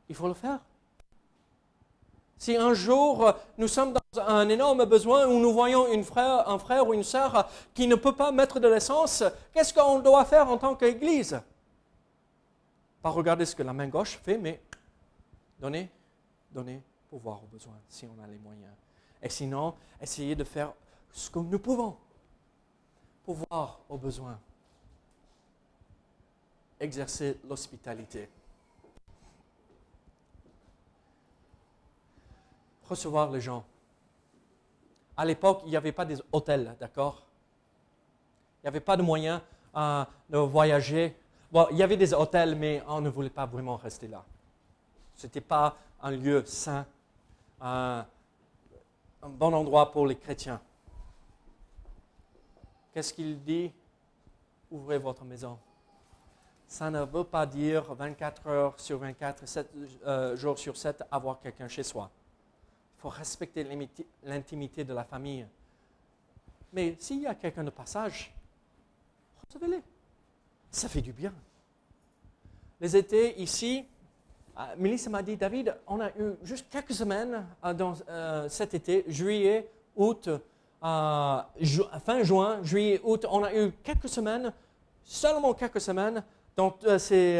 Il 0.08 0.14
faut 0.14 0.28
le 0.28 0.34
faire. 0.34 0.58
Si 2.46 2.54
un 2.54 2.74
jour 2.74 3.34
nous 3.58 3.66
sommes 3.66 3.92
dans 3.92 4.20
un 4.20 4.48
énorme 4.48 4.84
besoin 4.84 5.26
où 5.26 5.40
nous 5.40 5.52
voyons 5.52 5.88
un 5.92 6.58
frère 6.60 6.86
ou 6.86 6.94
une 6.94 7.02
sœur 7.02 7.50
qui 7.74 7.88
ne 7.88 7.96
peut 7.96 8.14
pas 8.14 8.30
mettre 8.30 8.60
de 8.60 8.68
l'essence, 8.68 9.24
qu'est-ce 9.52 9.74
qu'on 9.74 9.98
doit 9.98 10.24
faire 10.24 10.48
en 10.48 10.56
tant 10.56 10.76
qu'Église? 10.76 11.40
Pas 13.02 13.10
regarder 13.10 13.44
ce 13.46 13.56
que 13.56 13.64
la 13.64 13.72
main 13.72 13.88
gauche 13.88 14.20
fait, 14.22 14.38
mais 14.38 14.62
donner, 15.58 15.90
donner 16.52 16.80
pour 17.10 17.18
voir 17.18 17.42
aux 17.42 17.48
besoins, 17.48 17.80
si 17.88 18.06
on 18.06 18.22
a 18.22 18.28
les 18.28 18.38
moyens. 18.38 18.74
Et 19.20 19.28
sinon, 19.28 19.74
essayer 20.00 20.36
de 20.36 20.44
faire 20.44 20.72
ce 21.10 21.28
que 21.28 21.40
nous 21.40 21.58
pouvons 21.58 21.96
pour 23.24 23.38
voir 23.50 23.80
aux 23.88 23.98
besoins. 23.98 24.38
Exercer 26.78 27.40
l'hospitalité. 27.48 28.28
Recevoir 32.88 33.30
les 33.30 33.40
gens. 33.40 33.64
À 35.16 35.24
l'époque, 35.24 35.62
il 35.64 35.70
n'y 35.70 35.76
avait 35.76 35.92
pas 35.92 36.04
des 36.04 36.18
hôtels, 36.32 36.76
d'accord? 36.78 37.26
Il 38.58 38.66
n'y 38.66 38.68
avait 38.68 38.80
pas 38.80 38.96
de 38.96 39.02
moyens 39.02 39.40
euh, 39.76 40.04
de 40.28 40.38
voyager. 40.38 41.16
Bon, 41.50 41.66
il 41.70 41.76
y 41.76 41.82
avait 41.82 41.96
des 41.96 42.12
hôtels, 42.12 42.54
mais 42.54 42.82
on 42.88 43.00
ne 43.00 43.08
voulait 43.08 43.30
pas 43.30 43.46
vraiment 43.46 43.76
rester 43.76 44.08
là. 44.08 44.24
Ce 45.14 45.26
n'était 45.26 45.40
pas 45.40 45.76
un 46.02 46.10
lieu 46.10 46.44
sain, 46.44 46.84
un 47.60 48.04
bon 49.22 49.54
endroit 49.54 49.90
pour 49.90 50.06
les 50.06 50.16
chrétiens. 50.16 50.60
Qu'est-ce 52.92 53.12
qu'il 53.12 53.42
dit? 53.42 53.72
Ouvrez 54.70 54.98
votre 54.98 55.24
maison. 55.24 55.58
Ça 56.66 56.90
ne 56.90 57.02
veut 57.04 57.24
pas 57.24 57.46
dire 57.46 57.94
24 57.94 58.46
heures 58.48 58.80
sur 58.80 58.98
24, 58.98 59.46
7 59.46 59.70
euh, 60.06 60.36
jours 60.36 60.58
sur 60.58 60.76
7, 60.76 61.04
avoir 61.10 61.38
quelqu'un 61.38 61.68
chez 61.68 61.82
soi. 61.82 62.10
Respecter 63.08 63.66
l'intimité 64.24 64.84
de 64.84 64.92
la 64.92 65.04
famille. 65.04 65.46
Mais 66.72 66.96
s'il 66.98 67.20
y 67.20 67.26
a 67.26 67.34
quelqu'un 67.34 67.64
de 67.64 67.70
passage, 67.70 68.34
recevez-les. 69.46 69.82
Ça 70.70 70.88
fait 70.88 71.00
du 71.00 71.12
bien. 71.12 71.32
Les 72.80 72.96
étés 72.96 73.40
ici, 73.40 73.86
euh, 74.58 75.08
m'a 75.10 75.22
dit, 75.22 75.36
David, 75.36 75.74
on 75.86 76.00
a 76.00 76.08
eu 76.10 76.34
juste 76.42 76.66
quelques 76.70 76.92
semaines 76.92 77.46
euh, 77.64 77.72
dans 77.72 77.94
euh, 78.08 78.48
cet 78.48 78.74
été, 78.74 79.04
juillet, 79.08 79.70
août, 79.96 80.28
fin 80.82 82.22
juin, 82.22 82.62
juillet, 82.62 83.00
août, 83.02 83.26
on 83.30 83.42
a 83.42 83.54
eu 83.54 83.72
quelques 83.82 84.08
semaines, 84.08 84.52
seulement 85.02 85.54
quelques 85.54 85.80
semaines, 85.80 86.22
dans 86.54 86.74
ces 86.98 87.38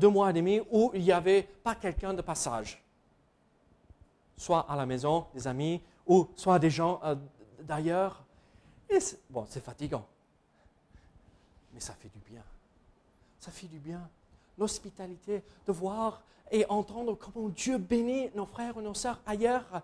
deux 0.00 0.08
mois 0.08 0.30
et 0.30 0.32
demi 0.32 0.60
où 0.70 0.90
il 0.94 1.02
n'y 1.02 1.12
avait 1.12 1.42
pas 1.42 1.74
quelqu'un 1.74 2.14
de 2.14 2.22
passage 2.22 2.81
soit 4.42 4.66
à 4.68 4.74
la 4.74 4.86
maison, 4.86 5.26
des 5.34 5.46
amis, 5.46 5.80
ou 6.04 6.28
soit 6.34 6.58
des 6.58 6.68
gens 6.68 7.00
euh, 7.04 7.14
d'ailleurs. 7.60 8.24
bon, 9.30 9.46
c'est 9.48 9.64
fatigant, 9.64 10.04
mais 11.72 11.80
ça 11.80 11.94
fait 11.94 12.08
du 12.08 12.18
bien. 12.18 12.42
Ça 13.38 13.52
fait 13.52 13.68
du 13.68 13.78
bien. 13.78 14.00
L'hospitalité, 14.58 15.42
de 15.66 15.72
voir 15.72 16.22
et 16.50 16.66
entendre 16.68 17.14
comment 17.14 17.48
Dieu 17.48 17.78
bénit 17.78 18.30
nos 18.34 18.44
frères 18.44 18.76
et 18.78 18.82
nos 18.82 18.94
sœurs 18.94 19.20
ailleurs. 19.24 19.82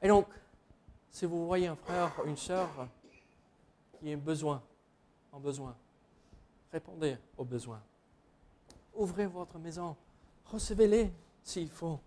Et 0.00 0.08
donc, 0.08 0.26
si 1.10 1.26
vous 1.26 1.46
voyez 1.46 1.66
un 1.66 1.76
frère 1.76 2.12
ou 2.24 2.28
une 2.28 2.36
sœur 2.36 2.68
qui 4.00 4.12
a 4.12 4.16
besoin, 4.16 4.62
en 5.30 5.40
besoin, 5.40 5.76
répondez 6.72 7.18
aux 7.36 7.44
besoins. 7.44 7.82
Ouvrez 8.94 9.26
votre 9.26 9.58
maison, 9.58 9.94
recevez-les 10.46 11.12
s'il 11.42 11.68
faut. 11.68 12.00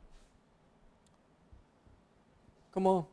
Comment 2.72 3.08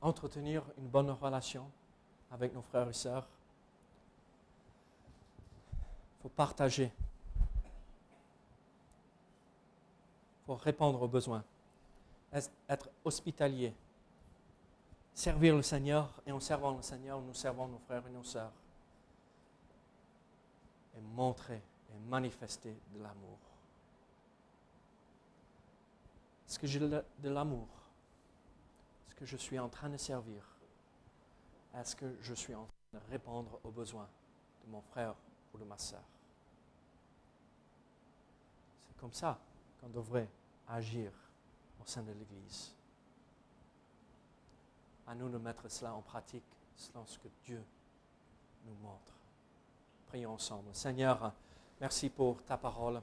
entretenir 0.00 0.64
une 0.78 0.88
bonne 0.88 1.10
relation 1.10 1.70
avec 2.30 2.54
nos 2.54 2.62
frères 2.62 2.88
et 2.88 2.92
sœurs? 2.92 3.28
Il 5.72 6.22
faut 6.22 6.28
partager. 6.28 6.92
Il 10.40 10.46
faut 10.46 10.54
répondre 10.54 11.02
aux 11.02 11.08
besoins. 11.08 11.44
Être 12.68 12.88
hospitalier? 13.04 13.74
Servir 15.12 15.56
le 15.56 15.62
Seigneur 15.62 16.08
et 16.24 16.32
en 16.32 16.40
servant 16.40 16.70
le 16.76 16.82
Seigneur, 16.82 17.20
nous 17.20 17.34
servons 17.34 17.66
nos 17.66 17.78
frères 17.80 18.06
et 18.06 18.10
nos 18.10 18.24
sœurs. 18.24 18.52
Et 20.96 21.00
montrer 21.00 21.60
et 21.90 21.98
manifester 22.08 22.76
de 22.94 23.02
l'amour. 23.02 23.38
Est-ce 26.50 26.58
que 26.58 26.66
j'ai 26.66 26.80
de 26.80 27.28
l'amour 27.28 27.68
Est-ce 29.06 29.14
que 29.14 29.24
je 29.24 29.36
suis 29.36 29.56
en 29.56 29.68
train 29.68 29.88
de 29.88 29.96
servir 29.96 30.42
Est-ce 31.76 31.94
que 31.94 32.16
je 32.22 32.34
suis 32.34 32.56
en 32.56 32.64
train 32.64 32.98
de 32.98 33.10
répondre 33.12 33.60
aux 33.62 33.70
besoins 33.70 34.08
de 34.64 34.72
mon 34.72 34.80
frère 34.80 35.14
ou 35.54 35.58
de 35.58 35.64
ma 35.64 35.78
soeur 35.78 36.02
C'est 38.80 38.96
comme 38.96 39.12
ça 39.12 39.38
qu'on 39.80 39.90
devrait 39.90 40.28
agir 40.66 41.12
au 41.80 41.86
sein 41.86 42.02
de 42.02 42.10
l'Église. 42.10 42.74
À 45.06 45.14
nous 45.14 45.28
de 45.28 45.38
mettre 45.38 45.70
cela 45.70 45.94
en 45.94 46.02
pratique 46.02 46.42
selon 46.74 47.06
ce 47.06 47.16
que 47.20 47.28
Dieu 47.44 47.62
nous 48.66 48.74
montre. 48.82 49.14
Prions 50.08 50.32
ensemble. 50.32 50.74
Seigneur, 50.74 51.32
merci 51.80 52.10
pour 52.10 52.42
ta 52.42 52.56
parole. 52.56 53.00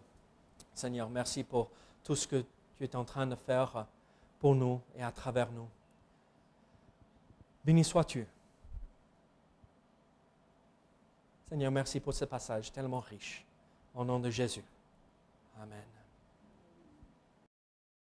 Seigneur, 0.73 1.09
merci 1.09 1.45
pour 1.45 1.71
tout 2.03 2.15
ce 2.17 2.27
que 2.27 2.45
tu 2.77 2.83
es 2.83 2.95
en 2.95 3.03
train 3.03 3.27
de 3.27 3.35
faire 3.35 3.85
pour 4.39 4.55
nous 4.55 4.81
et 4.95 5.03
à 5.03 5.11
travers 5.11 5.51
nous. 5.51 5.67
Béni 7.65 7.83
sois-tu. 7.83 8.25
Seigneur, 11.49 11.71
merci 11.71 11.99
pour 11.99 12.13
ce 12.13 12.25
passage 12.25 12.71
tellement 12.71 12.99
riche. 12.99 13.45
Au 13.95 14.03
nom 14.03 14.19
de 14.19 14.29
Jésus. 14.29 14.63
Amen. 15.61 15.96